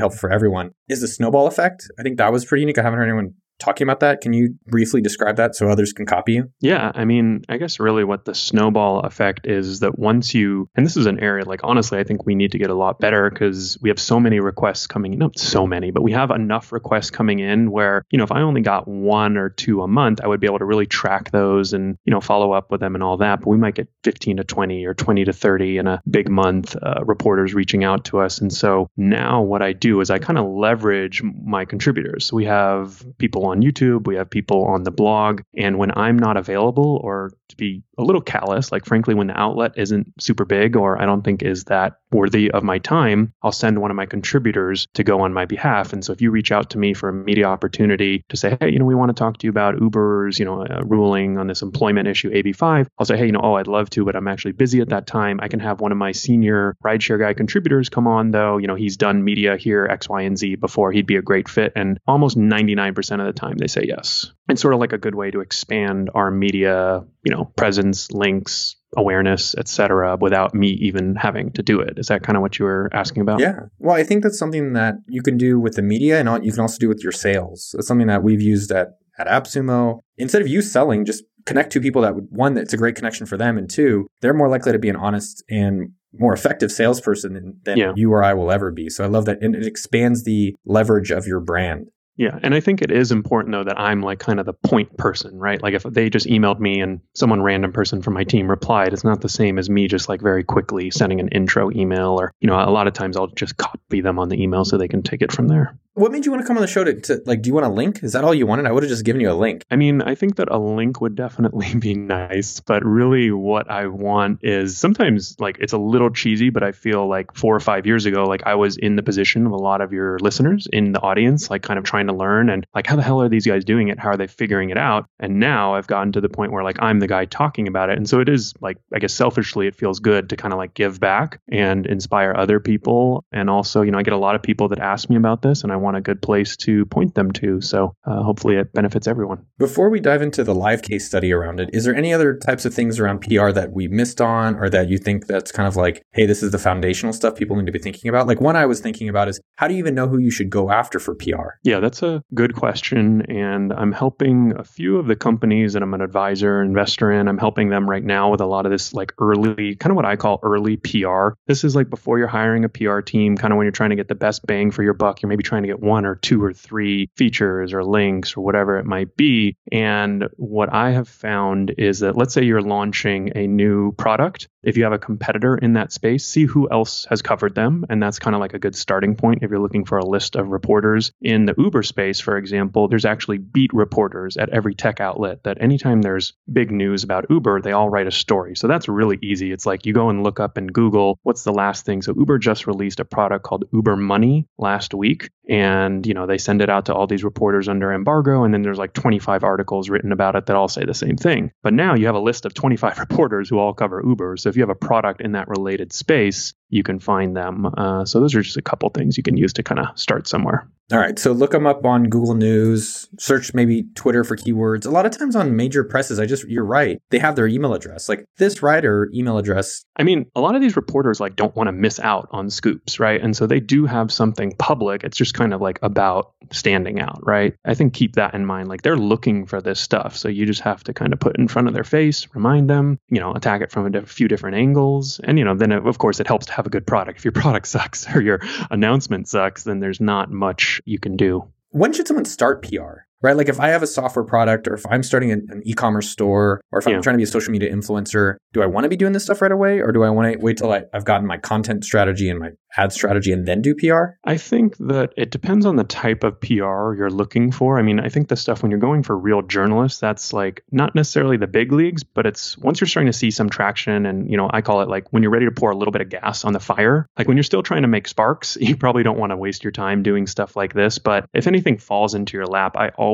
[0.00, 0.72] helpful for everyone.
[0.88, 1.90] Is the snowball effect?
[1.98, 2.78] I think that was pretty unique.
[2.78, 4.20] I haven't heard anyone talking about that.
[4.20, 6.50] Can you briefly describe that so others can copy you?
[6.60, 10.84] Yeah, I mean, I guess really what the snowball effect is that once you, and
[10.84, 13.30] this is an area like honestly, I think we need to get a lot better
[13.30, 16.72] because we have so many requests coming in, not so many, but we have enough
[16.72, 20.20] requests coming in where, you know, if I only got one or two a month,
[20.22, 22.94] I would be able to really track those and, you know, follow up with them
[22.94, 23.40] and all that.
[23.40, 26.76] But we might get 15 to 20 or 20 to 30 in a big month,
[26.76, 28.40] uh, reporters reaching out to us.
[28.40, 32.26] And so now what I do is I kind of leverage my contributors.
[32.26, 36.18] So we have people on YouTube, we have people on the blog, and when I'm
[36.18, 40.44] not available or to be a little callous, like frankly, when the outlet isn't super
[40.44, 43.96] big or I don't think is that worthy of my time, I'll send one of
[43.96, 45.92] my contributors to go on my behalf.
[45.92, 48.70] And so if you reach out to me for a media opportunity to say, hey,
[48.70, 51.46] you know, we want to talk to you about Uber's, you know, uh, ruling on
[51.46, 54.28] this employment issue AB5, I'll say, hey, you know, oh, I'd love to, but I'm
[54.28, 55.38] actually busy at that time.
[55.42, 58.58] I can have one of my senior rideshare guy contributors come on, though.
[58.58, 60.92] You know, he's done media here, X, Y, and Z before.
[60.92, 61.72] He'd be a great fit.
[61.76, 64.32] And almost 99% of the time, they say yes.
[64.48, 68.76] It's sort of like a good way to expand our media, you know, presence, links,
[68.96, 71.98] awareness, etc., without me even having to do it.
[71.98, 73.40] Is that kind of what you were asking about?
[73.40, 73.60] Yeah.
[73.78, 76.60] Well, I think that's something that you can do with the media and you can
[76.60, 77.74] also do with your sales.
[77.78, 78.88] It's something that we've used at,
[79.18, 80.00] at AppSumo.
[80.18, 83.26] Instead of you selling, just connect two people that would, one, that's a great connection
[83.26, 83.56] for them.
[83.58, 87.78] And two, they're more likely to be an honest and more effective salesperson than, than
[87.78, 87.92] Yeah.
[87.94, 88.90] you or I will ever be.
[88.90, 89.38] So I love that.
[89.42, 91.86] And it expands the leverage of your brand.
[92.20, 92.38] Yeah.
[92.42, 95.38] And I think it is important, though, that I'm like kind of the point person,
[95.38, 95.60] right?
[95.62, 99.04] Like if they just emailed me and someone random person from my team replied, it's
[99.04, 102.46] not the same as me just like very quickly sending an intro email or, you
[102.46, 105.02] know, a lot of times I'll just copy them on the email so they can
[105.02, 105.78] take it from there.
[106.00, 107.66] What made you want to come on the show to, to like, do you want
[107.66, 108.02] a link?
[108.02, 108.64] Is that all you wanted?
[108.64, 109.66] I would have just given you a link.
[109.70, 113.86] I mean, I think that a link would definitely be nice, but really what I
[113.86, 117.84] want is sometimes like it's a little cheesy, but I feel like four or five
[117.84, 120.92] years ago, like I was in the position of a lot of your listeners in
[120.92, 123.46] the audience, like kind of trying to learn and like, how the hell are these
[123.46, 123.98] guys doing it?
[123.98, 125.04] How are they figuring it out?
[125.18, 127.98] And now I've gotten to the point where like I'm the guy talking about it.
[127.98, 130.72] And so it is like, I guess selfishly, it feels good to kind of like
[130.72, 133.22] give back and inspire other people.
[133.32, 135.62] And also, you know, I get a lot of people that ask me about this
[135.62, 137.60] and I want a good place to point them to.
[137.60, 139.44] So uh, hopefully it benefits everyone.
[139.58, 142.64] Before we dive into the live case study around it, is there any other types
[142.64, 145.76] of things around PR that we missed on or that you think that's kind of
[145.76, 148.26] like, hey, this is the foundational stuff people need to be thinking about?
[148.26, 150.50] Like one I was thinking about is how do you even know who you should
[150.50, 151.50] go after for PR?
[151.62, 153.22] Yeah, that's a good question.
[153.30, 157.28] And I'm helping a few of the companies that I'm an advisor, investor in.
[157.28, 160.04] I'm helping them right now with a lot of this like early, kind of what
[160.04, 161.30] I call early PR.
[161.46, 163.96] This is like before you're hiring a PR team, kind of when you're trying to
[163.96, 165.22] get the best bang for your buck.
[165.22, 168.86] You're maybe trying to one or two or three features or links or whatever it
[168.86, 169.56] might be.
[169.70, 174.76] And what I have found is that let's say you're launching a new product if
[174.76, 177.86] you have a competitor in that space, see who else has covered them.
[177.88, 180.36] And that's kind of like a good starting point if you're looking for a list
[180.36, 181.12] of reporters.
[181.22, 185.60] In the Uber space, for example, there's actually beat reporters at every tech outlet that
[185.60, 188.56] anytime there's big news about Uber, they all write a story.
[188.56, 189.52] So that's really easy.
[189.52, 192.02] It's like you go and look up in Google, what's the last thing?
[192.02, 195.30] So Uber just released a product called Uber Money last week.
[195.48, 198.44] And, you know, they send it out to all these reporters under embargo.
[198.44, 201.50] And then there's like 25 articles written about it that all say the same thing.
[201.62, 204.36] But now you have a list of 25 reporters who all cover Uber.
[204.36, 207.66] So if you have a product in that related space, you can find them.
[207.76, 210.26] Uh, so those are just a couple things you can use to kind of start
[210.26, 210.66] somewhere.
[210.92, 211.18] All right.
[211.20, 214.86] So look them up on Google News, search maybe Twitter for keywords.
[214.86, 217.00] A lot of times on major presses, I just, you're right.
[217.10, 218.08] They have their email address.
[218.08, 219.84] Like this writer email address.
[219.96, 222.98] I mean, a lot of these reporters like don't want to miss out on scoops,
[222.98, 223.20] right?
[223.22, 225.04] And so they do have something public.
[225.04, 227.54] It's just kind of like about standing out, right?
[227.64, 228.68] I think keep that in mind.
[228.68, 230.16] Like they're looking for this stuff.
[230.16, 232.68] So you just have to kind of put it in front of their face, remind
[232.68, 235.20] them, you know, attack it from a few different angles.
[235.22, 237.18] And, you know, then it, of course it helps to have a good product.
[237.18, 238.40] If your product sucks or your
[238.70, 241.50] announcement sucks, then there's not much you can do.
[241.70, 243.06] When should someone start PR?
[243.22, 243.36] Right?
[243.36, 246.60] Like if I have a software product or if I'm starting an, an e-commerce store
[246.72, 248.96] or if I'm trying to be a social media influencer, do I want to be
[248.96, 251.26] doing this stuff right away or do I want to wait till I, I've gotten
[251.26, 254.16] my content strategy and my ad strategy and then do PR?
[254.24, 257.78] I think that it depends on the type of PR you're looking for.
[257.78, 260.94] I mean, I think the stuff when you're going for real journalists, that's like not
[260.94, 264.36] necessarily the big leagues, but it's once you're starting to see some traction and, you
[264.36, 266.44] know, I call it like when you're ready to pour a little bit of gas
[266.44, 269.30] on the fire, like when you're still trying to make sparks, you probably don't want
[269.30, 270.98] to waste your time doing stuff like this.
[270.98, 273.09] But if anything falls into your lap, I always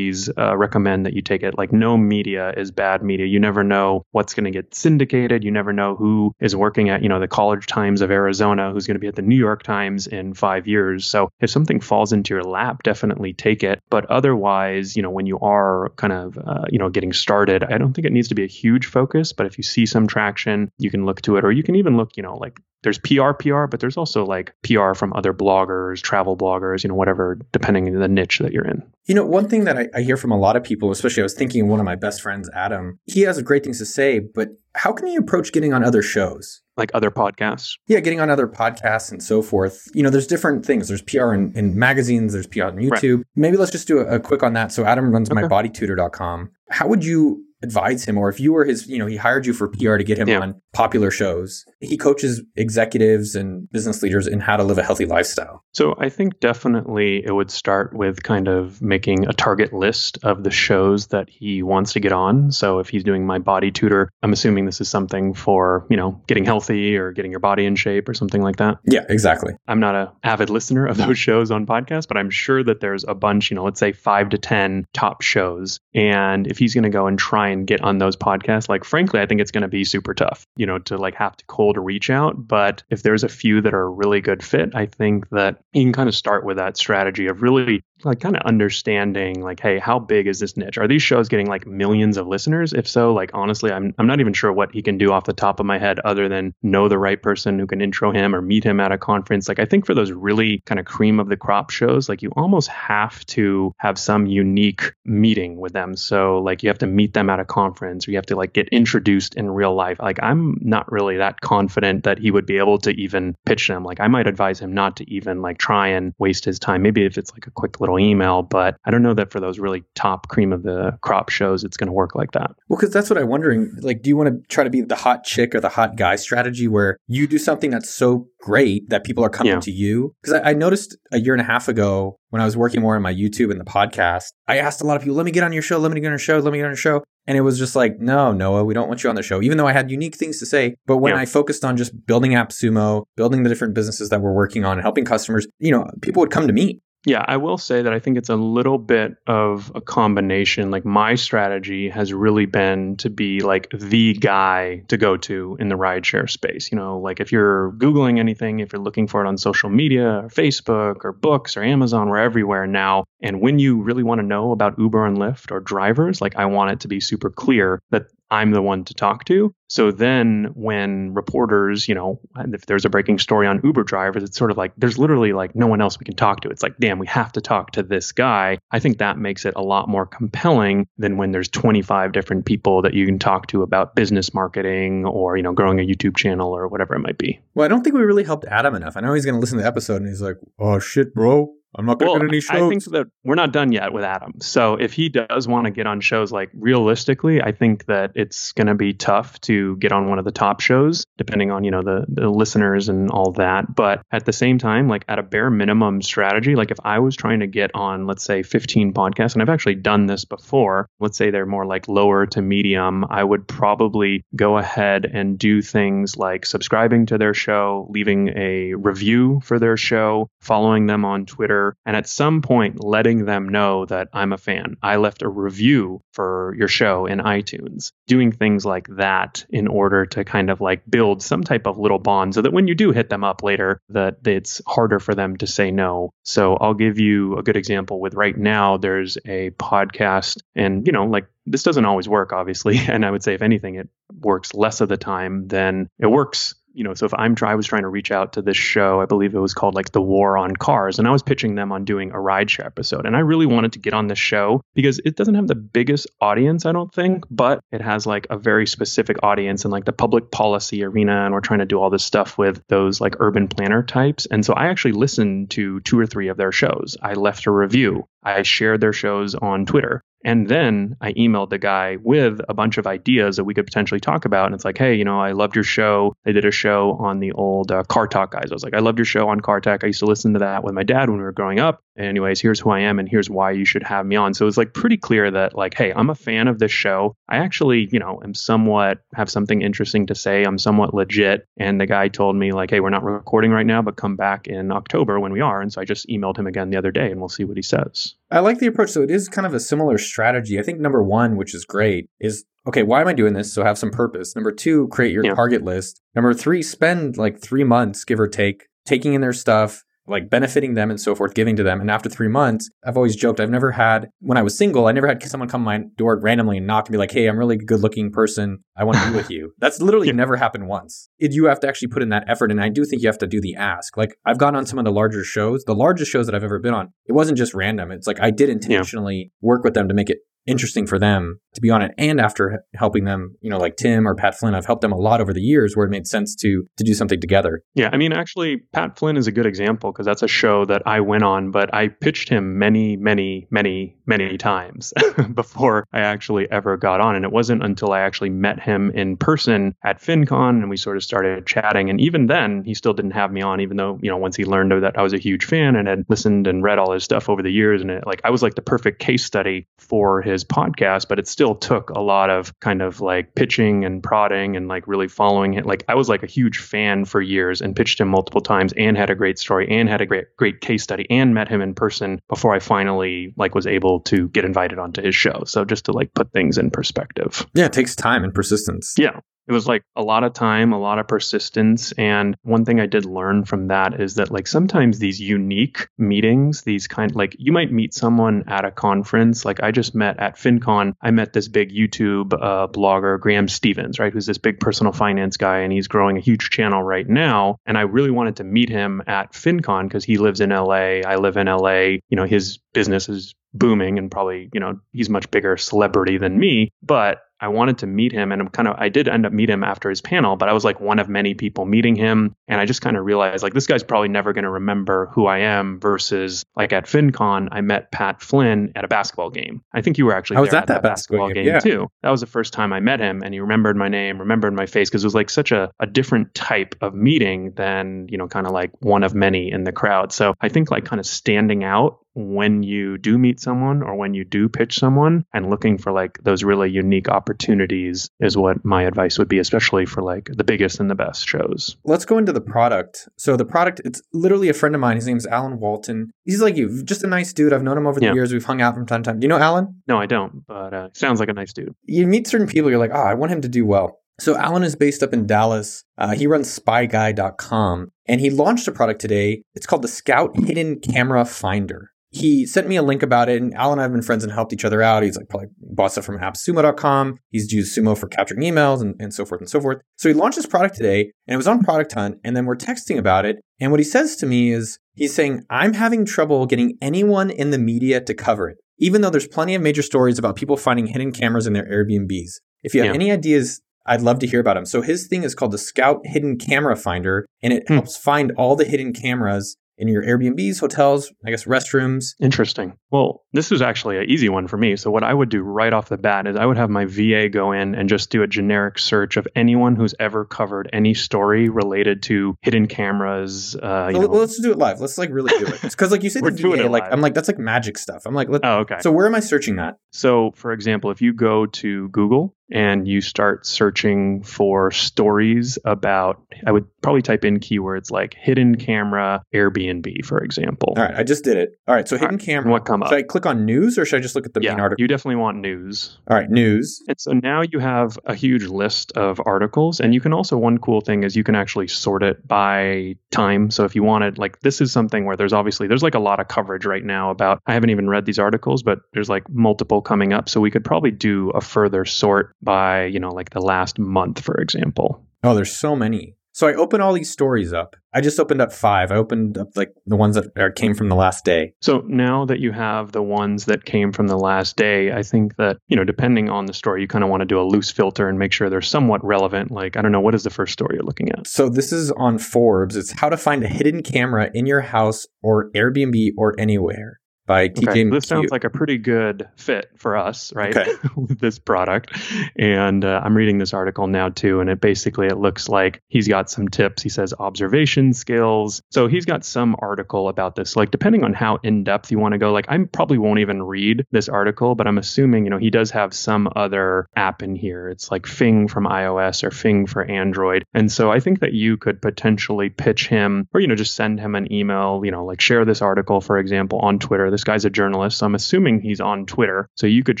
[0.38, 1.56] uh, recommend that you take it.
[1.56, 3.26] Like no media is bad media.
[3.26, 5.44] You never know what's going to get syndicated.
[5.44, 8.86] You never know who is working at, you know, the College Times of Arizona, who's
[8.86, 11.06] going to be at the New York Times in five years.
[11.06, 13.80] So if something falls into your lap, definitely take it.
[13.90, 17.78] But otherwise, you know, when you are kind of, uh, you know, getting started, I
[17.78, 19.32] don't think it needs to be a huge focus.
[19.32, 21.96] But if you see some traction, you can look to it, or you can even
[21.96, 26.00] look, you know, like there's PR PR, but there's also like PR from other bloggers,
[26.00, 28.82] travel bloggers, you know, whatever, depending on the niche that you're in.
[29.06, 31.24] You know, one thing that I, I hear from a lot of people, especially I
[31.24, 34.18] was thinking of one of my best friends, Adam, he has great things to say,
[34.18, 36.62] but how can you approach getting on other shows?
[36.76, 37.72] Like other podcasts?
[37.86, 39.84] Yeah, getting on other podcasts and so forth.
[39.94, 40.88] You know, there's different things.
[40.88, 43.18] There's PR in, in magazines, there's PR on YouTube.
[43.18, 43.26] Right.
[43.36, 44.72] Maybe let's just do a, a, quick on that.
[44.72, 45.42] So Adam runs okay.
[45.42, 46.50] mybodytutor.com.
[46.70, 49.52] How would you advise him or if you were his you know he hired you
[49.52, 50.40] for pr to get him yeah.
[50.40, 55.06] on popular shows he coaches executives and business leaders in how to live a healthy
[55.06, 55.64] lifestyle.
[55.72, 60.44] So i think definitely it would start with kind of making a target list of
[60.44, 62.52] the shows that he wants to get on.
[62.52, 66.20] So if he's doing my body tutor i'm assuming this is something for you know
[66.26, 68.78] getting healthy or getting your body in shape or something like that.
[68.84, 69.54] Yeah exactly.
[69.68, 73.04] I'm not a avid listener of those shows on podcasts but i'm sure that there's
[73.06, 75.80] a bunch you know let's say five to ten top shows.
[75.94, 79.20] And if he's going to go and try and get on those podcasts, like frankly,
[79.20, 81.76] I think it's going to be super tough, you know, to like have to cold
[81.78, 82.48] reach out.
[82.48, 85.84] But if there's a few that are a really good fit, I think that you
[85.84, 89.78] can kind of start with that strategy of really like kind of understanding like hey
[89.78, 90.78] how big is this niche?
[90.78, 92.72] Are these shows getting like millions of listeners?
[92.72, 95.32] If so like honestly i'm i'm not even sure what he can do off the
[95.32, 98.42] top of my head other than know the right person who can intro him or
[98.42, 99.48] meet him at a conference.
[99.48, 102.30] Like i think for those really kind of cream of the crop shows like you
[102.36, 105.96] almost have to have some unique meeting with them.
[105.96, 108.52] So like you have to meet them at a conference or you have to like
[108.52, 109.98] get introduced in real life.
[110.00, 113.84] Like i'm not really that confident that he would be able to even pitch them.
[113.84, 116.82] Like i might advise him not to even like try and waste his time.
[116.82, 119.58] Maybe if it's like a quick little email, but I don't know that for those
[119.58, 122.50] really top cream of the crop shows, it's going to work like that.
[122.68, 123.72] Well, because that's what I'm wondering.
[123.80, 126.16] Like, do you want to try to be the hot chick or the hot guy
[126.16, 129.60] strategy where you do something that's so great that people are coming yeah.
[129.60, 130.14] to you?
[130.22, 132.96] Because I, I noticed a year and a half ago when I was working more
[132.96, 135.44] on my YouTube and the podcast, I asked a lot of people, let me get
[135.44, 137.04] on your show, let me get on your show, let me get on your show.
[137.26, 139.58] And it was just like, no, Noah, we don't want you on the show, even
[139.58, 140.74] though I had unique things to say.
[140.86, 141.20] But when yeah.
[141.20, 144.82] I focused on just building AppSumo, building the different businesses that we're working on and
[144.82, 147.98] helping customers, you know, people would come to me yeah, I will say that I
[147.98, 150.70] think it's a little bit of a combination.
[150.70, 155.68] Like my strategy has really been to be like the guy to go to in
[155.68, 156.70] the rideshare space.
[156.70, 160.20] You know, like if you're Googling anything, if you're looking for it on social media
[160.20, 163.04] or Facebook or books or Amazon, we're everywhere now.
[163.20, 166.46] And when you really want to know about Uber and Lyft or drivers, like I
[166.46, 169.54] want it to be super clear that I'm the one to talk to.
[169.68, 174.38] So then when reporters, you know, if there's a breaking story on Uber drivers, it's
[174.38, 176.48] sort of like there's literally like no one else we can talk to.
[176.48, 178.56] It's like, damn, we have to talk to this guy.
[178.70, 182.80] I think that makes it a lot more compelling than when there's 25 different people
[182.82, 186.56] that you can talk to about business marketing or, you know, growing a YouTube channel
[186.56, 187.38] or whatever it might be.
[187.54, 188.96] Well, I don't think we really helped Adam enough.
[188.96, 191.52] I know he's going to listen to the episode and he's like, oh shit, bro
[191.76, 192.62] I'm not going to well, get any shows.
[192.62, 194.34] I think that we're not done yet with Adam.
[194.40, 198.52] So if he does want to get on shows, like realistically, I think that it's
[198.52, 201.70] going to be tough to get on one of the top shows, depending on you
[201.70, 203.74] know the the listeners and all that.
[203.74, 207.16] But at the same time, like at a bare minimum strategy, like if I was
[207.16, 210.88] trying to get on, let's say, 15 podcasts, and I've actually done this before.
[211.00, 213.04] Let's say they're more like lower to medium.
[213.08, 218.74] I would probably go ahead and do things like subscribing to their show, leaving a
[218.74, 223.86] review for their show, following them on Twitter, and at some point letting them know
[223.86, 224.76] that I'm a fan.
[224.82, 230.06] I left a review for your show in iTunes, doing things like that in order
[230.06, 232.92] to kind of like build some type of little bond so that when you do
[232.92, 236.10] hit them up later, that it's harder for them to say no.
[236.24, 240.92] So I'll give you a good example with right now, there's a podcast and, you
[240.92, 242.80] know, like this doesn't always work, obviously.
[242.92, 243.88] And I would say, if anything, it
[244.20, 247.66] works less of the time than it works you know, so if I'm I was
[247.66, 250.36] trying to reach out to this show, I believe it was called like The War
[250.36, 253.06] on Cars, and I was pitching them on doing a rideshare episode.
[253.06, 256.06] And I really wanted to get on this show because it doesn't have the biggest
[256.20, 259.92] audience, I don't think, but it has like a very specific audience in like the
[259.92, 261.24] public policy arena.
[261.24, 264.26] And we're trying to do all this stuff with those like urban planner types.
[264.26, 266.96] And so I actually listened to two or three of their shows.
[267.02, 268.06] I left a review.
[268.22, 270.02] I shared their shows on Twitter.
[270.24, 274.00] And then I emailed the guy with a bunch of ideas that we could potentially
[274.00, 274.46] talk about.
[274.46, 276.14] And it's like, hey, you know, I loved your show.
[276.24, 278.50] They did a show on the old uh, Car Talk guys.
[278.50, 279.84] I was like, I loved your show on Car Talk.
[279.84, 281.82] I used to listen to that with my dad when we were growing up.
[281.98, 284.34] Anyways, here's who I am and here's why you should have me on.
[284.34, 287.14] So it was like pretty clear that like, hey, I'm a fan of this show.
[287.28, 290.44] I actually, you know, am somewhat have something interesting to say.
[290.44, 291.46] I'm somewhat legit.
[291.58, 294.46] And the guy told me like, hey, we're not recording right now, but come back
[294.46, 295.60] in October when we are.
[295.60, 297.62] And so I just emailed him again the other day and we'll see what he
[297.62, 298.14] says.
[298.30, 298.90] I like the approach.
[298.90, 300.58] So it is kind of a similar strategy.
[300.58, 303.52] I think number one, which is great, is okay, why am I doing this?
[303.52, 304.34] So have some purpose.
[304.34, 305.34] Number two, create your yeah.
[305.34, 306.00] target list.
[306.14, 310.74] Number three, spend like three months, give or take, taking in their stuff, like benefiting
[310.74, 311.80] them and so forth, giving to them.
[311.80, 314.92] And after three months, I've always joked, I've never had, when I was single, I
[314.92, 317.36] never had someone come to my door randomly and knock and be like, hey, I'm
[317.36, 318.58] a really good looking person.
[318.76, 319.52] I want to be with you.
[319.58, 320.14] That's literally yeah.
[320.14, 321.08] never happened once.
[321.18, 322.50] It, you have to actually put in that effort.
[322.50, 323.96] And I do think you have to do the ask.
[323.96, 326.58] Like I've gone on some of the larger shows, the largest shows that I've ever
[326.58, 326.92] been on.
[327.06, 327.90] It wasn't just random.
[327.90, 329.46] It's like I did intentionally yeah.
[329.46, 330.52] work with them to make it Mm-hmm.
[330.52, 331.92] interesting for them to be on it.
[331.98, 334.96] And after helping them you know like tim or pat flynn i've helped them a
[334.96, 337.62] lot over the years where it made sense to to do something together.
[337.74, 340.82] Yeah i mean actually pat flynn is a good example because that's a show that
[340.84, 344.92] i went on but i pitched him many many many many times
[345.34, 347.14] before i actually ever got on.
[347.14, 350.96] And it wasn't until i actually met him in person at fincon and we sort
[350.96, 351.88] of started chatting.
[351.88, 354.44] And even then he still didn't have me on even though you know once he
[354.44, 357.28] learned that i was a huge fan and had listened and read all his stuff
[357.28, 360.31] over the years and it like i was like the perfect case study for his
[360.32, 364.56] his podcast, but it still took a lot of kind of like pitching and prodding
[364.56, 365.66] and like really following it.
[365.66, 368.96] Like I was like a huge fan for years and pitched him multiple times and
[368.96, 371.74] had a great story and had a great great case study and met him in
[371.74, 375.44] person before I finally like was able to get invited onto his show.
[375.46, 377.46] So just to like put things in perspective.
[377.54, 378.94] Yeah, it takes time and persistence.
[378.98, 381.92] Yeah it was like a lot of time, a lot of persistence.
[381.92, 386.62] And one thing I did learn from that is that like sometimes these unique meetings,
[386.62, 389.44] these kind like you might meet someone at a conference.
[389.44, 393.98] Like I just met at FinCon, I met this big YouTube uh, blogger, Graham Stevens,
[393.98, 394.12] right?
[394.12, 397.56] Who's this big personal finance guy and he's growing a huge channel right now.
[397.66, 401.00] And I really wanted to meet him at FinCon because he lives in LA.
[401.00, 401.98] I live in LA.
[402.08, 406.38] You know, his business is booming and probably, you know, he's much bigger celebrity than
[406.38, 406.70] me.
[406.82, 409.50] But I wanted to meet him and I'm kind of I did end up meet
[409.50, 412.60] him after his panel, but I was like one of many people meeting him and
[412.60, 415.38] I just kind of realized like this guy's probably never going to remember who I
[415.38, 419.60] am versus like at FinCon I met Pat Flynn at a basketball game.
[419.74, 421.58] I think you were actually I was at, at that, that, basketball, game, game yeah.
[421.58, 421.88] too.
[422.02, 424.66] That was the first time I met him and he remembered my name, remembered my
[424.66, 428.28] face because it was like such a, a different type of meeting than, you know,
[428.28, 430.12] kind of like one of many in the crowd.
[430.12, 434.14] So I think like kind of standing out when you do meet someone or when
[434.14, 438.82] you do pitch someone and looking for like those really unique opportunities is what my
[438.82, 441.76] advice would be especially for like the biggest and the best shows.
[441.84, 443.08] Let's go into the product.
[443.16, 444.96] So the product it's literally a friend of mine.
[444.96, 446.10] His name's alan walton.
[446.24, 447.52] He's like you just a nice dude.
[447.52, 448.14] I've known him over the yeah.
[448.14, 448.32] years.
[448.32, 449.20] We've hung out from time to time.
[449.20, 449.82] Do you know alan?
[449.86, 451.74] No i don't but uh, sounds like a nice dude.
[451.84, 453.98] You meet certain people you're like oh i want him to do well.
[454.20, 455.84] So Alan is based up in Dallas.
[455.98, 459.42] Uh, he runs spyguy.com and he launched a product today.
[459.54, 463.54] It's called the Scout Hidden Camera Finder he sent me a link about it, and
[463.54, 465.02] Al and I have been friends and helped each other out.
[465.02, 467.18] He's like probably bought stuff from appsumo.com.
[467.30, 469.80] He's used Sumo for capturing emails and, and so forth and so forth.
[469.96, 472.56] So he launched this product today, and it was on Product Hunt, and then we're
[472.56, 473.40] texting about it.
[473.60, 477.50] And what he says to me is, he's saying, I'm having trouble getting anyone in
[477.50, 480.88] the media to cover it, even though there's plenty of major stories about people finding
[480.88, 482.40] hidden cameras in their Airbnbs.
[482.62, 482.94] If you have yeah.
[482.94, 484.64] any ideas I'd love to hear about him.
[484.64, 487.74] So his thing is called the Scout Hidden Camera Finder, and it hmm.
[487.74, 492.14] helps find all the hidden cameras in your Airbnbs, hotels, I guess restrooms.
[492.20, 492.76] Interesting.
[492.90, 494.76] Well, this is actually an easy one for me.
[494.76, 497.28] So what I would do right off the bat is I would have my VA
[497.28, 501.48] go in and just do a generic search of anyone who's ever covered any story
[501.48, 503.56] related to hidden cameras.
[503.56, 504.80] Uh, know, let's do it live.
[504.80, 505.60] Let's like really do it.
[505.72, 506.84] Because like you said, We're the doing VA, it like.
[506.90, 508.02] I'm like that's like magic stuff.
[508.04, 508.76] I'm like, oh, okay.
[508.80, 509.78] so where am I searching that?
[509.90, 516.22] So, for example, if you go to Google and you start searching for stories about,
[516.46, 520.74] I would probably type in keywords like hidden camera Airbnb, for example.
[520.76, 521.58] All right, I just did it.
[521.66, 522.50] All right, so hidden right, camera.
[522.50, 522.90] what come up?
[522.90, 524.82] Should I click on news or should I just look at the yeah, main article?
[524.82, 525.98] you definitely want news.
[526.08, 526.82] All right, news.
[526.88, 529.80] And so now you have a huge list of articles.
[529.80, 533.50] And you can also, one cool thing is you can actually sort it by time.
[533.50, 536.20] So if you wanted, like, this is something where there's obviously, there's like a lot
[536.20, 539.80] of coverage right now about, I haven't even read these articles, but there's like multiple
[539.80, 540.28] coming up.
[540.28, 544.20] So we could probably do a further sort by, you know, like the last month,
[544.20, 545.04] for example.
[545.22, 546.16] Oh, there's so many.
[546.34, 547.76] So I open all these stories up.
[547.92, 548.90] I just opened up five.
[548.90, 551.52] I opened up like the ones that are, came from the last day.
[551.60, 555.36] So now that you have the ones that came from the last day, I think
[555.36, 557.70] that, you know, depending on the story, you kind of want to do a loose
[557.70, 559.50] filter and make sure they're somewhat relevant.
[559.50, 561.26] Like, I don't know, what is the first story you're looking at?
[561.26, 562.76] So this is on Forbes.
[562.76, 567.48] It's how to find a hidden camera in your house or Airbnb or anywhere by
[567.48, 570.56] TJ Okay, this sounds like a pretty good fit for us, right?
[570.56, 570.72] Okay.
[570.96, 571.96] with this product,
[572.36, 576.08] and uh, I'm reading this article now too, and it basically it looks like he's
[576.08, 576.82] got some tips.
[576.82, 580.56] He says observation skills, so he's got some article about this.
[580.56, 583.42] Like depending on how in depth you want to go, like I probably won't even
[583.42, 587.36] read this article, but I'm assuming you know he does have some other app in
[587.36, 587.68] here.
[587.68, 591.56] It's like Fing from iOS or Fing for Android, and so I think that you
[591.56, 595.20] could potentially pitch him, or you know just send him an email, you know like
[595.20, 597.11] share this article for example on Twitter.
[597.12, 599.50] This guy's a journalist, so I'm assuming he's on Twitter.
[599.56, 600.00] So you could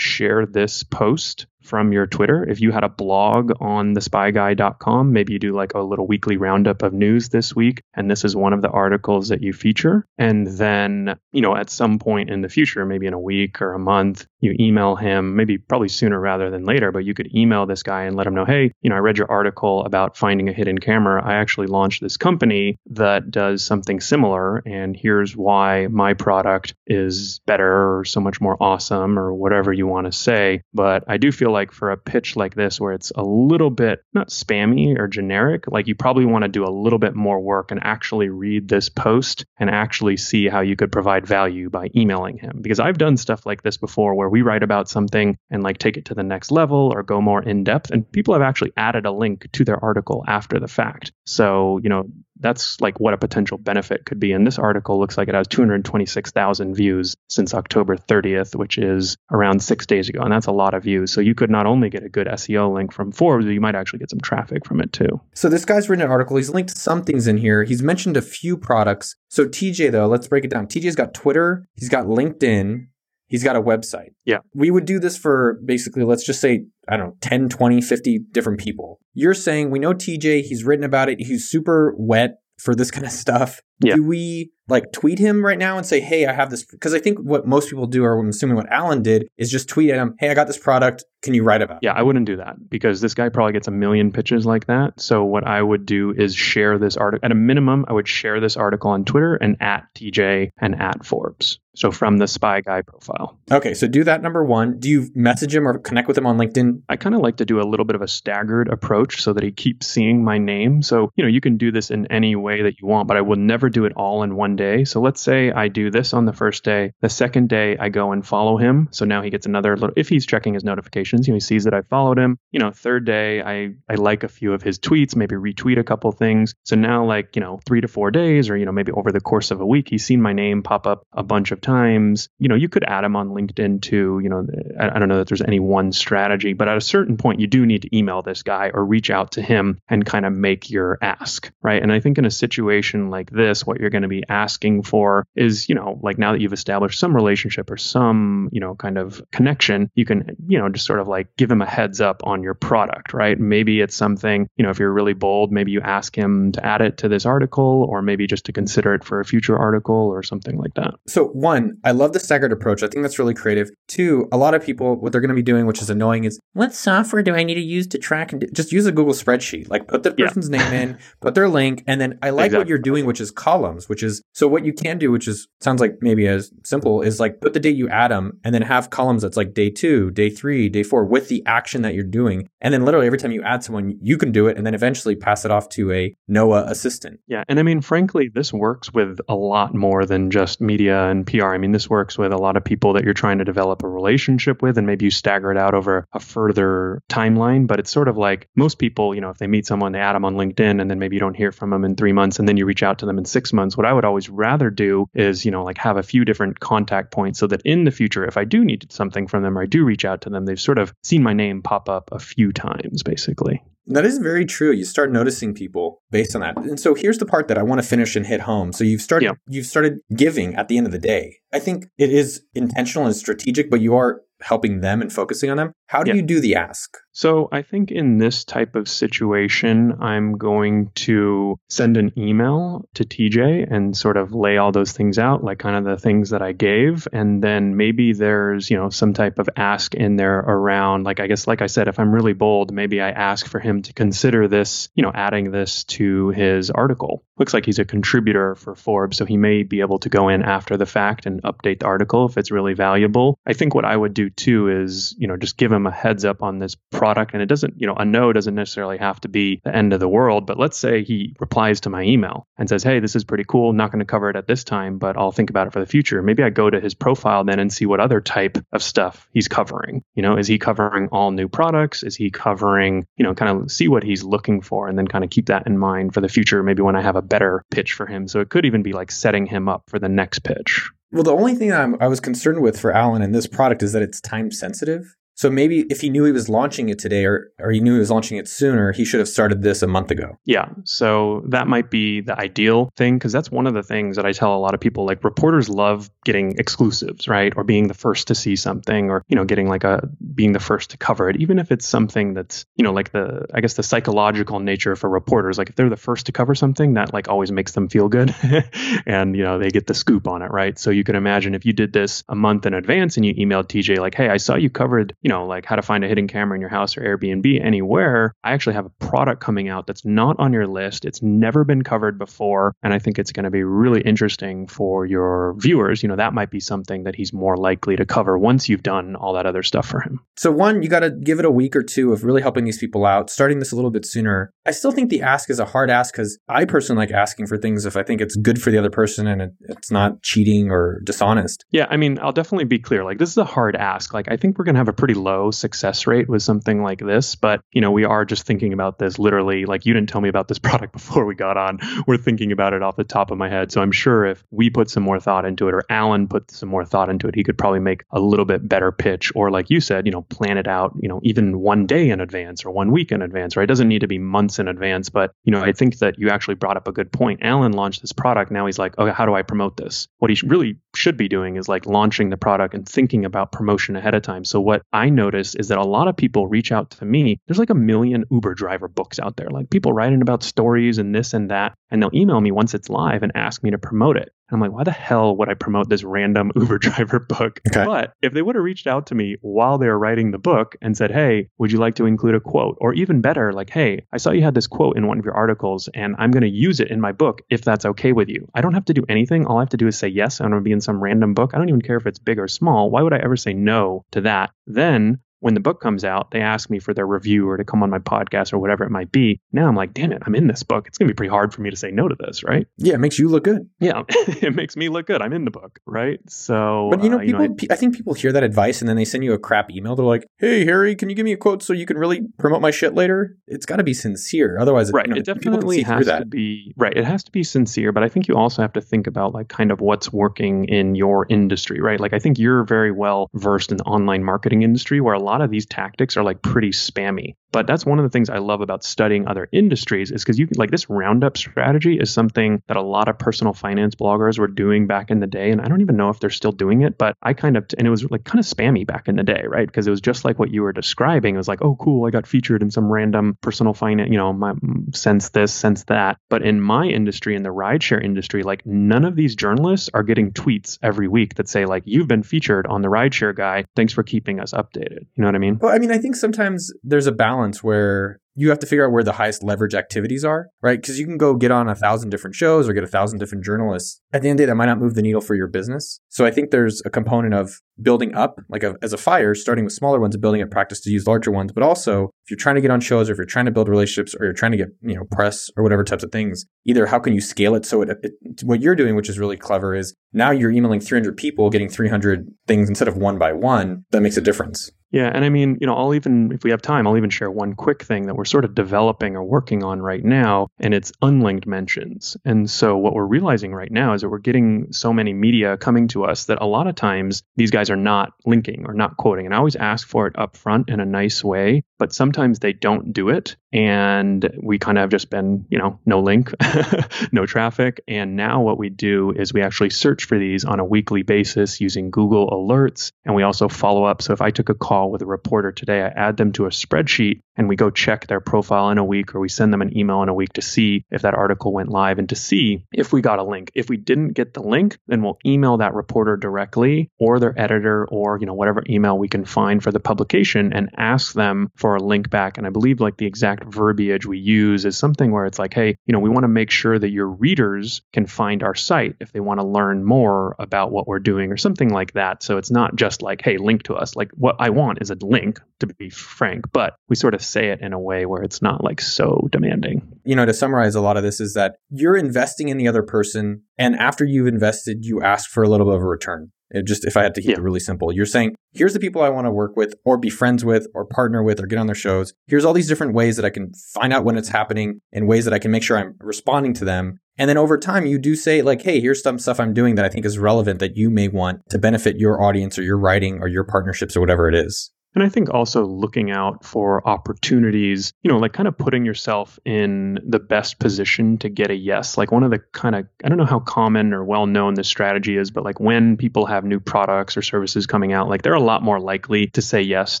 [0.00, 2.48] share this post from your Twitter.
[2.48, 6.82] If you had a blog on thespyguy.com, maybe you do like a little weekly roundup
[6.82, 10.06] of news this week, and this is one of the articles that you feature.
[10.18, 13.74] And then, you know, at some point in the future, maybe in a week or
[13.74, 17.64] a month, you email him, maybe probably sooner rather than later, but you could email
[17.64, 20.48] this guy and let him know, hey, you know, I read your article about finding
[20.48, 21.24] a hidden camera.
[21.24, 27.40] I actually launched this company that does something similar, and here's why my product is
[27.46, 30.62] better or so much more awesome or whatever you want to say.
[30.74, 34.02] But I do feel like for a pitch like this, where it's a little bit
[34.12, 37.70] not spammy or generic, like you probably want to do a little bit more work
[37.70, 42.38] and actually read this post and actually see how you could provide value by emailing
[42.38, 42.58] him.
[42.60, 45.96] Because I've done stuff like this before where we write about something and like take
[45.96, 49.06] it to the next level or go more in depth, and people have actually added
[49.06, 51.12] a link to their article after the fact.
[51.26, 52.08] So, you know,
[52.42, 54.32] that's like what a potential benefit could be.
[54.32, 59.62] And this article looks like it has 226,000 views since October 30th, which is around
[59.62, 60.20] six days ago.
[60.22, 61.12] And that's a lot of views.
[61.12, 63.74] So you could not only get a good SEO link from Forbes, but you might
[63.74, 65.20] actually get some traffic from it too.
[65.34, 66.36] So this guy's written an article.
[66.36, 67.64] He's linked some things in here.
[67.64, 69.16] He's mentioned a few products.
[69.28, 70.66] So TJ though, let's break it down.
[70.66, 71.66] TJ's got Twitter.
[71.74, 72.86] He's got LinkedIn.
[73.26, 74.10] He's got a website.
[74.26, 74.40] Yeah.
[74.54, 78.18] We would do this for basically, let's just say, I don't know, 10, 20, 50
[78.32, 78.98] different people.
[79.14, 80.42] You're saying we know TJ.
[80.42, 81.20] He's written about it.
[81.20, 83.60] He's super wet for this kind of stuff.
[83.82, 83.96] Yeah.
[83.96, 86.64] Do we like tweet him right now and say, hey, I have this?
[86.64, 89.68] Because I think what most people do, or I'm assuming what Alan did, is just
[89.68, 91.04] tweet at him, hey, I got this product.
[91.22, 91.80] Can you write about it?
[91.82, 95.00] Yeah, I wouldn't do that because this guy probably gets a million pitches like that.
[95.00, 97.24] So what I would do is share this article.
[97.24, 101.04] At a minimum, I would share this article on Twitter and at TJ and at
[101.04, 101.60] Forbes.
[101.74, 103.38] So from the Spy Guy profile.
[103.50, 104.78] Okay, so do that number one.
[104.78, 106.82] Do you message him or connect with him on LinkedIn?
[106.88, 109.42] I kind of like to do a little bit of a staggered approach so that
[109.42, 110.82] he keeps seeing my name.
[110.82, 113.22] So, you know, you can do this in any way that you want, but I
[113.22, 114.84] will never do it all in one day.
[114.84, 116.92] So let's say I do this on the first day.
[117.00, 118.88] The second day, I go and follow him.
[118.92, 121.64] So now he gets another little, if he's checking his notifications, you know, he sees
[121.64, 122.38] that I followed him.
[122.50, 125.84] You know, third day, I, I like a few of his tweets, maybe retweet a
[125.84, 126.54] couple things.
[126.64, 129.20] So now, like, you know, three to four days, or, you know, maybe over the
[129.20, 132.28] course of a week, he's seen my name pop up a bunch of times.
[132.38, 134.20] You know, you could add him on LinkedIn too.
[134.22, 134.46] You know,
[134.78, 137.46] I, I don't know that there's any one strategy, but at a certain point, you
[137.46, 140.70] do need to email this guy or reach out to him and kind of make
[140.70, 141.82] your ask, right?
[141.82, 145.26] And I think in a situation like this, what you're going to be asking for
[145.36, 148.96] is, you know, like now that you've established some relationship or some, you know, kind
[148.96, 152.22] of connection, you can, you know, just sort of like give him a heads up
[152.24, 153.38] on your product, right?
[153.38, 156.80] Maybe it's something, you know, if you're really bold, maybe you ask him to add
[156.80, 160.22] it to this article or maybe just to consider it for a future article or
[160.22, 160.94] something like that.
[161.06, 162.82] So, one, I love the staggered approach.
[162.82, 163.70] I think that's really creative.
[163.88, 166.40] Two, a lot of people, what they're going to be doing, which is annoying, is
[166.54, 168.46] what software do I need to use to track and do?
[168.54, 169.68] just use a Google spreadsheet?
[169.68, 170.26] Like put the Yeah.
[170.26, 173.30] person's name in, put their link, and then I like what you're doing, which is
[173.42, 177.02] columns, which is so what you can do, which is sounds like maybe as simple
[177.02, 179.68] is like put the date you add them and then have columns that's like day
[179.68, 182.48] two, day three, day four with the action that you're doing.
[182.60, 185.16] And then literally every time you add someone, you can do it and then eventually
[185.16, 187.18] pass it off to a Noah assistant.
[187.26, 187.42] Yeah.
[187.48, 191.46] And I mean, frankly, this works with a lot more than just media and PR.
[191.46, 193.88] I mean, this works with a lot of people that you're trying to develop a
[193.88, 197.66] relationship with, and maybe you stagger it out over a further timeline.
[197.66, 200.14] But it's sort of like most people, you know, if they meet someone, they add
[200.14, 202.48] them on LinkedIn, and then maybe you don't hear from them in three months, and
[202.48, 203.76] then you reach out to them in six months.
[203.76, 207.10] What I would always rather do is, you know, like have a few different contact
[207.10, 209.66] points so that in the future, if I do need something from them or I
[209.66, 212.52] do reach out to them, they've sort of seen my name pop up a few
[212.52, 213.62] times, basically.
[213.86, 214.70] That is very true.
[214.70, 216.56] You start noticing people based on that.
[216.56, 218.72] And so here's the part that I want to finish and hit home.
[218.72, 219.32] So you've started yeah.
[219.48, 221.38] you've started giving at the end of the day.
[221.52, 225.56] I think it is intentional and strategic, but you are helping them and focusing on
[225.56, 225.72] them.
[225.92, 226.14] How do yeah.
[226.16, 226.96] you do the ask?
[227.14, 233.04] So I think in this type of situation, I'm going to send an email to
[233.04, 236.40] TJ and sort of lay all those things out, like kind of the things that
[236.40, 237.06] I gave.
[237.12, 241.26] And then maybe there's, you know, some type of ask in there around, like, I
[241.26, 244.48] guess, like I said, if I'm really bold, maybe I ask for him to consider
[244.48, 247.24] this, you know, adding this to his article.
[247.38, 250.42] Looks like he's a contributor for Forbes, so he may be able to go in
[250.42, 253.38] after the fact and update the article if it's really valuable.
[253.46, 256.24] I think what I would do too is, you know, just give him a heads
[256.24, 257.32] up on this product.
[257.32, 260.00] And it doesn't, you know, a no doesn't necessarily have to be the end of
[260.00, 260.46] the world.
[260.46, 263.72] But let's say he replies to my email and says, Hey, this is pretty cool.
[263.72, 265.86] Not going to cover it at this time, but I'll think about it for the
[265.86, 266.22] future.
[266.22, 269.48] Maybe I go to his profile then and see what other type of stuff he's
[269.48, 270.02] covering.
[270.14, 272.02] You know, is he covering all new products?
[272.02, 275.24] Is he covering, you know, kind of see what he's looking for and then kind
[275.24, 277.92] of keep that in mind for the future, maybe when I have a better pitch
[277.92, 278.28] for him.
[278.28, 280.90] So it could even be like setting him up for the next pitch.
[281.12, 283.92] Well, the only thing I'm, I was concerned with for Alan in this product is
[283.92, 285.14] that it's time sensitive.
[285.42, 287.98] So maybe if he knew he was launching it today or, or he knew he
[287.98, 290.38] was launching it sooner, he should have started this a month ago.
[290.44, 290.68] Yeah.
[290.84, 294.30] So that might be the ideal thing because that's one of the things that I
[294.30, 297.52] tell a lot of people like reporters love getting exclusives, right?
[297.56, 300.60] Or being the first to see something or, you know, getting like a being the
[300.60, 303.74] first to cover it, even if it's something that's, you know, like the I guess
[303.74, 307.28] the psychological nature for reporters, like if they're the first to cover something, that like
[307.28, 308.32] always makes them feel good
[309.06, 310.78] and, you know, they get the scoop on it, right?
[310.78, 313.66] So you can imagine if you did this a month in advance and you emailed
[313.66, 316.08] TJ like, "Hey, I saw you covered, you know, know, like how to find a
[316.08, 319.86] hidden camera in your house or Airbnb anywhere, I actually have a product coming out
[319.86, 321.04] that's not on your list.
[321.04, 322.74] It's never been covered before.
[322.82, 326.02] And I think it's going to be really interesting for your viewers.
[326.02, 329.16] You know, that might be something that he's more likely to cover once you've done
[329.16, 330.20] all that other stuff for him.
[330.36, 332.78] So, one, you got to give it a week or two of really helping these
[332.78, 334.52] people out, starting this a little bit sooner.
[334.66, 337.56] I still think the ask is a hard ask because I personally like asking for
[337.56, 340.70] things if I think it's good for the other person and it, it's not cheating
[340.70, 341.64] or dishonest.
[341.70, 341.86] Yeah.
[341.90, 343.04] I mean, I'll definitely be clear.
[343.04, 344.12] Like, this is a hard ask.
[344.12, 346.98] Like, I think we're going to have a pretty low success rate with something like
[346.98, 347.34] this.
[347.34, 350.28] But, you know, we are just thinking about this literally like you didn't tell me
[350.28, 351.78] about this product before we got on.
[352.06, 353.72] We're thinking about it off the top of my head.
[353.72, 356.68] So I'm sure if we put some more thought into it or Alan put some
[356.68, 359.70] more thought into it, he could probably make a little bit better pitch or like
[359.70, 362.70] you said, you know, plan it out, you know, even one day in advance or
[362.70, 363.64] one week in advance, right?
[363.64, 365.10] It doesn't need to be months in advance.
[365.10, 367.40] But, you know, I think that you actually brought up a good point.
[367.42, 368.50] Alan launched this product.
[368.50, 370.08] Now he's like, okay, how do I promote this?
[370.18, 373.96] What he really should be doing is like launching the product and thinking about promotion
[373.96, 374.44] ahead of time.
[374.44, 377.38] So what I noticed is that a lot of people reach out to me.
[377.46, 381.14] There's like a million Uber driver books out there, like people writing about stories and
[381.14, 381.74] this and that.
[381.90, 384.32] And they'll email me once it's live and ask me to promote it.
[384.52, 387.60] I'm like, why the hell would I promote this random Uber driver book?
[387.68, 387.84] Okay.
[387.84, 390.76] But if they would have reached out to me while they were writing the book
[390.82, 392.76] and said, hey, would you like to include a quote?
[392.80, 395.34] Or even better, like, hey, I saw you had this quote in one of your
[395.34, 398.48] articles and I'm going to use it in my book if that's okay with you.
[398.54, 399.46] I don't have to do anything.
[399.46, 400.40] All I have to do is say yes.
[400.40, 401.52] I'm going to be in some random book.
[401.54, 402.90] I don't even care if it's big or small.
[402.90, 404.50] Why would I ever say no to that?
[404.66, 407.82] Then when the book comes out, they ask me for their review or to come
[407.82, 409.40] on my podcast or whatever it might be.
[409.52, 410.86] Now I'm like, damn it, I'm in this book.
[410.86, 412.68] It's going to be pretty hard for me to say no to this, right?
[412.78, 413.68] Yeah, it makes you look good.
[413.80, 415.20] Yeah, it makes me look good.
[415.20, 416.20] I'm in the book, right?
[416.28, 418.80] So, but you know, uh, people, you know, I, I, think people hear that advice
[418.80, 419.96] and then they send you a crap email.
[419.96, 422.62] They're like, hey, Harry, can you give me a quote so you can really promote
[422.62, 423.36] my shit later?
[423.48, 424.58] It's got to be sincere.
[424.60, 425.08] Otherwise, right.
[425.08, 426.96] You know, it definitely has to be, right.
[426.96, 429.48] It has to be sincere, but I think you also have to think about like
[429.48, 431.98] kind of what's working in your industry, right?
[431.98, 435.31] Like, I think you're very well versed in the online marketing industry where a lot
[435.40, 437.36] of these tactics are like pretty spammy.
[437.52, 440.48] But that's one of the things I love about studying other industries is because you
[440.56, 444.86] like this roundup strategy is something that a lot of personal finance bloggers were doing
[444.86, 445.50] back in the day.
[445.50, 447.86] And I don't even know if they're still doing it, but I kind of, and
[447.86, 449.66] it was like kind of spammy back in the day, right?
[449.66, 451.34] Because it was just like what you were describing.
[451.34, 454.32] It was like, oh, cool, I got featured in some random personal finance, you know,
[454.32, 454.54] my
[454.94, 456.16] sense this, sense that.
[456.30, 460.32] But in my industry, in the rideshare industry, like none of these journalists are getting
[460.32, 463.66] tweets every week that say, like, you've been featured on the rideshare guy.
[463.76, 465.00] Thanks for keeping us updated.
[465.14, 465.58] You know what I mean?
[465.60, 468.92] Well, I mean, I think sometimes there's a balance where you have to figure out
[468.92, 470.80] where the highest leverage activities are, right?
[470.80, 473.44] Because you can go get on a thousand different shows or get a thousand different
[473.44, 474.00] journalists.
[474.12, 476.00] At the end of the day, that might not move the needle for your business.
[476.08, 479.64] So I think there's a component of building up, like a, as a fire, starting
[479.64, 481.52] with smaller ones and building up practice to use larger ones.
[481.52, 483.68] But also, if you're trying to get on shows or if you're trying to build
[483.68, 486.86] relationships or you're trying to get, you know, press or whatever types of things, either
[486.86, 489.74] how can you scale it so it, it what you're doing, which is really clever,
[489.74, 493.84] is now you're emailing 300 people, getting 300 things instead of one by one.
[493.90, 494.70] That makes a difference.
[494.92, 497.30] Yeah, and I mean, you know, I'll even if we have time, I'll even share
[497.30, 500.92] one quick thing that we're sort of developing or working on right now, and it's
[501.00, 502.16] unlinked mentions.
[502.26, 505.88] And so what we're realizing right now is that we're getting so many media coming
[505.88, 509.24] to us that a lot of times these guys are not linking or not quoting.
[509.24, 512.52] And I always ask for it up front in a nice way, but sometimes they
[512.52, 513.36] don't do it.
[513.50, 516.32] And we kind of have just been, you know, no link,
[517.12, 517.80] no traffic.
[517.88, 521.60] And now what we do is we actually search for these on a weekly basis
[521.60, 522.92] using Google Alerts.
[523.04, 524.00] And we also follow up.
[524.02, 526.50] So if I took a call with a reporter today, I add them to a
[526.50, 529.76] spreadsheet and we go check their profile in a week or we send them an
[529.76, 532.92] email in a week to see if that article went live and to see if
[532.92, 533.50] we got a link.
[533.54, 537.86] If we didn't get the link, then we'll email that reporter directly or their editor
[537.86, 541.76] or, you know, whatever email we can find for the publication and ask them for
[541.76, 542.38] a link back.
[542.38, 545.76] And I believe like the exact verbiage we use is something where it's like, hey,
[545.86, 549.12] you know, we want to make sure that your readers can find our site if
[549.12, 552.22] they want to learn more about what we're doing or something like that.
[552.22, 553.96] So it's not just like, hey, link to us.
[553.96, 557.48] Like what I want is a link, to be frank, but we sort of say
[557.48, 560.00] it in a way where it's not like so demanding.
[560.04, 562.82] You know, to summarize a lot of this is that you're investing in the other
[562.82, 566.32] person, and after you've invested, you ask for a little bit of a return.
[566.52, 567.38] It just if I had to keep yeah.
[567.38, 570.10] it really simple, you're saying, here's the people I want to work with or be
[570.10, 572.12] friends with or partner with or get on their shows.
[572.26, 575.24] Here's all these different ways that I can find out when it's happening and ways
[575.24, 576.98] that I can make sure I'm responding to them.
[577.18, 579.84] And then over time, you do say, like, hey, here's some stuff I'm doing that
[579.84, 583.18] I think is relevant that you may want to benefit your audience or your writing
[583.20, 584.70] or your partnerships or whatever it is.
[584.94, 589.38] And I think also looking out for opportunities, you know, like kind of putting yourself
[589.44, 591.96] in the best position to get a yes.
[591.96, 594.68] Like one of the kind of, I don't know how common or well known this
[594.68, 598.34] strategy is, but like when people have new products or services coming out, like they're
[598.34, 600.00] a lot more likely to say yes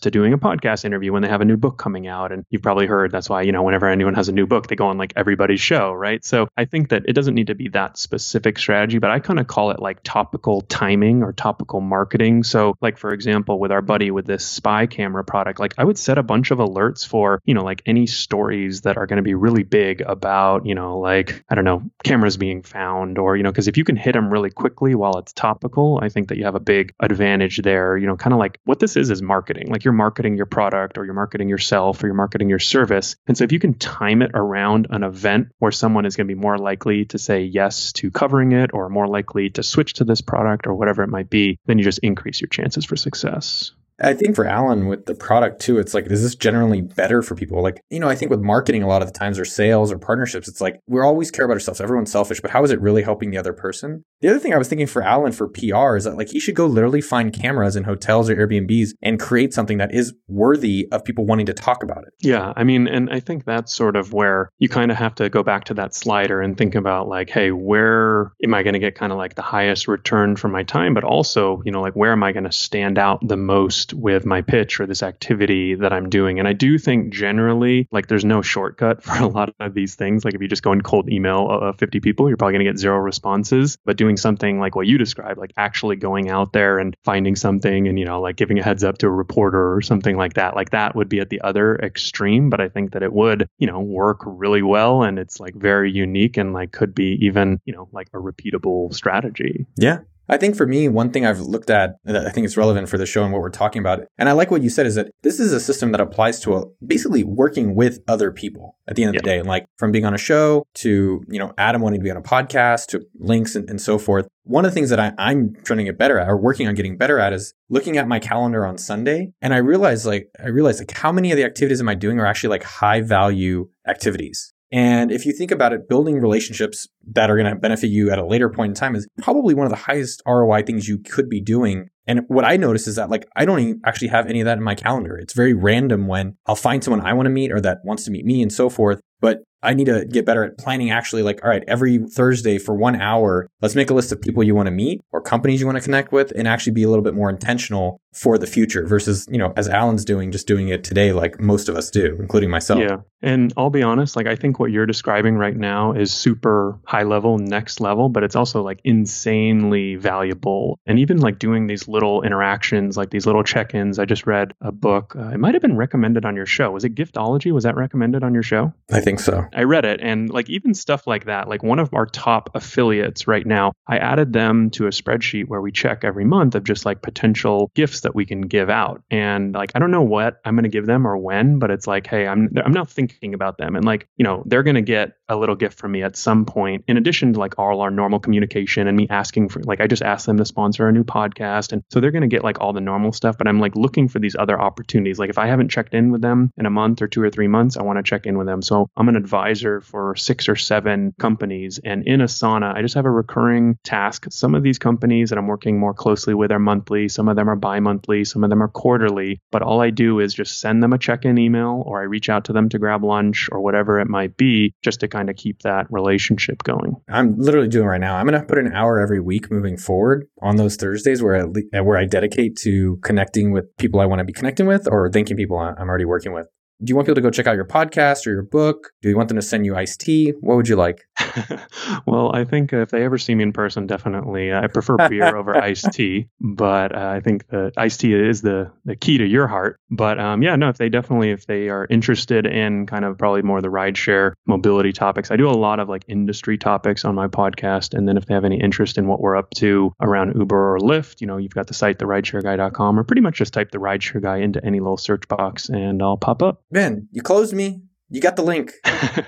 [0.00, 2.32] to doing a podcast interview when they have a new book coming out.
[2.32, 4.76] And you've probably heard that's why, you know, whenever anyone has a new book, they
[4.76, 6.22] go on like everybody's show, right?
[6.24, 9.40] So I think that it doesn't need to be that specific strategy, but I kind
[9.40, 12.42] of call it like topical timing or topical marketing.
[12.42, 15.98] So, like, for example, with our buddy with this spy camera product, like I would
[15.98, 19.22] set a bunch of alerts for, you know, like any stories that are going to
[19.22, 23.42] be really big about, you know, like, I don't know, cameras being found or, you
[23.42, 26.38] know, because if you can hit them really quickly while it's topical, I think that
[26.38, 27.96] you have a big advantage there.
[27.96, 29.68] You know, kind of like what this is is marketing.
[29.68, 33.16] Like you're marketing your product or you're marketing yourself or you're marketing your service.
[33.26, 36.34] And so if you can time it around an event where someone is going to
[36.34, 40.04] be more likely to say yes to covering it or more likely to switch to
[40.04, 43.72] this product or whatever it might be, then you just increase your chances for success.
[44.02, 47.34] I think for Alan with the product too, it's like, is this generally better for
[47.34, 47.62] people?
[47.62, 49.98] Like, you know, I think with marketing, a lot of the times or sales or
[49.98, 51.80] partnerships, it's like we always care about ourselves.
[51.80, 54.04] Everyone's selfish, but how is it really helping the other person?
[54.20, 56.54] The other thing I was thinking for Alan for PR is that like he should
[56.54, 61.04] go literally find cameras in hotels or Airbnbs and create something that is worthy of
[61.04, 62.14] people wanting to talk about it.
[62.20, 62.52] Yeah.
[62.56, 65.42] I mean, and I think that's sort of where you kind of have to go
[65.42, 68.94] back to that slider and think about like, hey, where am I going to get
[68.94, 70.94] kind of like the highest return for my time?
[70.94, 73.91] But also, you know, like where am I going to stand out the most?
[73.94, 76.38] With my pitch or this activity that I'm doing.
[76.38, 80.24] And I do think generally, like, there's no shortcut for a lot of these things.
[80.24, 82.70] Like, if you just go and cold email uh, 50 people, you're probably going to
[82.72, 83.78] get zero responses.
[83.84, 87.88] But doing something like what you described, like actually going out there and finding something
[87.88, 90.54] and, you know, like giving a heads up to a reporter or something like that,
[90.54, 92.50] like that would be at the other extreme.
[92.50, 95.90] But I think that it would, you know, work really well and it's like very
[95.90, 99.66] unique and like could be even, you know, like a repeatable strategy.
[99.76, 100.00] Yeah.
[100.28, 102.96] I think for me, one thing I've looked at that I think is relevant for
[102.96, 105.10] the show and what we're talking about, and I like what you said, is that
[105.22, 109.02] this is a system that applies to a, basically working with other people at the
[109.04, 109.38] end of the day.
[109.38, 112.16] And like from being on a show to, you know, Adam wanting to be on
[112.16, 114.28] a podcast to links and, and so forth.
[114.44, 116.74] One of the things that I, I'm trying to get better at or working on
[116.74, 119.32] getting better at is looking at my calendar on Sunday.
[119.40, 122.18] And I realize like, I realize like how many of the activities am I doing
[122.18, 124.52] are actually like high value activities.
[124.72, 128.18] And if you think about it, building relationships that are going to benefit you at
[128.18, 131.28] a later point in time is probably one of the highest ROI things you could
[131.28, 131.90] be doing.
[132.06, 134.64] And what I notice is that like I don't actually have any of that in
[134.64, 135.16] my calendar.
[135.16, 138.10] It's very random when I'll find someone I want to meet or that wants to
[138.10, 139.00] meet me and so forth.
[139.20, 142.74] But I need to get better at planning actually like, all right, every Thursday for
[142.74, 145.66] one hour, let's make a list of people you want to meet or companies you
[145.66, 148.86] want to connect with and actually be a little bit more intentional for the future
[148.86, 152.16] versus, you know, as Alan's doing, just doing it today like most of us do,
[152.18, 152.80] including myself.
[152.80, 152.98] Yeah.
[153.22, 157.04] And I'll be honest, like I think what you're describing right now is super high
[157.04, 160.80] level, next level, but it's also like insanely valuable.
[160.86, 163.98] And even like doing these little interactions, like these little check ins.
[163.98, 165.14] I just read a book.
[165.16, 166.72] Uh, it might have been recommended on your show.
[166.72, 167.52] Was it Giftology?
[167.52, 168.72] Was that recommended on your show?
[168.90, 169.46] I think so.
[169.54, 170.00] I read it.
[170.02, 173.98] And like even stuff like that, like one of our top affiliates right now, I
[173.98, 178.01] added them to a spreadsheet where we check every month of just like potential gifts
[178.02, 179.02] that we can give out.
[179.10, 181.86] And like, I don't know what I'm going to give them or when, but it's
[181.86, 183.74] like, hey, I'm, I'm not thinking about them.
[183.74, 186.44] And like, you know, they're going to get a little gift from me at some
[186.44, 189.86] point, in addition to like all our normal communication and me asking for, like, I
[189.86, 191.72] just asked them to sponsor a new podcast.
[191.72, 194.08] And so they're going to get like all the normal stuff, but I'm like looking
[194.08, 195.18] for these other opportunities.
[195.18, 197.48] Like, if I haven't checked in with them in a month or two or three
[197.48, 198.62] months, I want to check in with them.
[198.62, 201.80] So I'm an advisor for six or seven companies.
[201.82, 204.26] And in Asana, I just have a recurring task.
[204.30, 207.48] Some of these companies that I'm working more closely with are monthly, some of them
[207.48, 209.40] are bi monthly, some of them are quarterly.
[209.50, 212.28] But all I do is just send them a check in email or I reach
[212.28, 215.36] out to them to grab lunch or whatever it might be, just to kind of
[215.36, 216.96] keep that relationship going.
[217.08, 218.16] I'm literally doing right now.
[218.16, 221.80] I'm going to put an hour every week moving forward on those Thursdays where I,
[221.80, 225.36] where I dedicate to connecting with people I want to be connecting with or thanking
[225.36, 226.48] people I'm already working with.
[226.82, 228.90] Do you want people to go check out your podcast or your book?
[229.02, 230.30] Do you want them to send you iced tea?
[230.40, 231.04] What would you like?
[232.06, 235.56] well, I think if they ever see me in person, definitely I prefer beer over
[235.56, 236.28] iced tea.
[236.40, 239.78] But uh, I think the iced tea is the the key to your heart.
[239.90, 243.42] But um, yeah, no, if they definitely if they are interested in kind of probably
[243.42, 247.28] more the rideshare mobility topics, I do a lot of like industry topics on my
[247.28, 247.94] podcast.
[247.94, 250.78] And then if they have any interest in what we're up to around Uber or
[250.78, 254.20] Lyft, you know, you've got the site therideshareguy.com, or pretty much just type the rideshare
[254.20, 256.62] guy into any little search box and I'll pop up.
[256.72, 257.82] Ben, you closed me.
[258.08, 258.72] You got the link.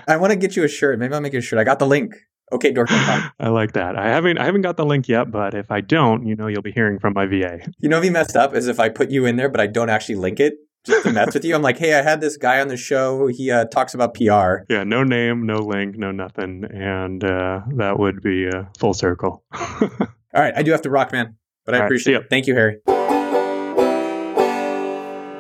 [0.09, 0.99] I want to get you a shirt.
[0.99, 1.59] Maybe I'll make you a shirt.
[1.59, 2.15] I got the link.
[2.53, 3.33] okdork.com.
[3.41, 3.97] I like that.
[3.97, 6.63] I haven't I haven't got the link yet, but if I don't, you know you'll
[6.63, 7.61] be hearing from my VA.
[7.79, 9.67] You know, if he messed up is if I put you in there, but I
[9.67, 11.55] don't actually link it just to mess with you.
[11.55, 13.27] I'm like, hey, I had this guy on the show.
[13.27, 14.65] He uh, talks about PR.
[14.69, 19.45] Yeah, no name, no link, no nothing, and uh, that would be a full circle.
[19.55, 22.31] All right, I do have to rock, man, but I All appreciate right, it.
[22.31, 22.79] Thank you, Harry.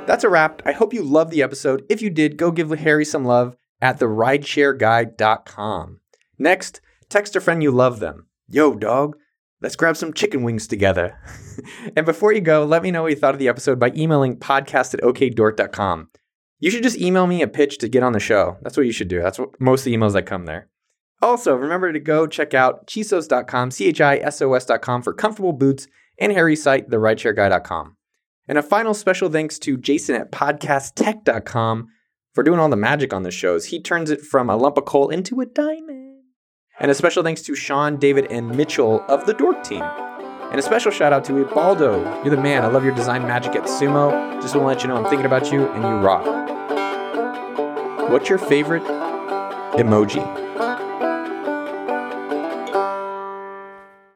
[0.07, 0.63] That's a wrap.
[0.65, 1.85] I hope you loved the episode.
[1.89, 6.01] If you did, go give Harry some love at therideshareguy.com.
[6.39, 8.27] Next, text a friend you love them.
[8.49, 9.17] Yo, dog,
[9.61, 11.19] let's grab some chicken wings together.
[11.97, 14.37] and before you go, let me know what you thought of the episode by emailing
[14.37, 16.09] podcast at okdork.com.
[16.61, 18.57] You should just email me a pitch to get on the show.
[18.63, 19.21] That's what you should do.
[19.21, 20.69] That's what most of the emails that come there.
[21.21, 25.53] Also, remember to go check out chisos.com, C H I S O S.com for comfortable
[25.53, 25.87] boots
[26.19, 27.94] and Harry's site, therideshareguy.com.
[28.47, 31.89] And a final special thanks to Jason at podcasttech.com
[32.33, 33.67] for doing all the magic on the shows.
[33.67, 36.23] He turns it from a lump of coal into a diamond.
[36.79, 39.83] And a special thanks to Sean, David, and Mitchell of the Dork Team.
[39.83, 42.23] And a special shout out to Ubaldo.
[42.23, 42.65] You're the man.
[42.65, 44.41] I love your design magic at Sumo.
[44.43, 46.25] Just want to let you know I'm thinking about you and you rock.
[48.11, 48.83] What's your favorite
[49.75, 50.44] emoji?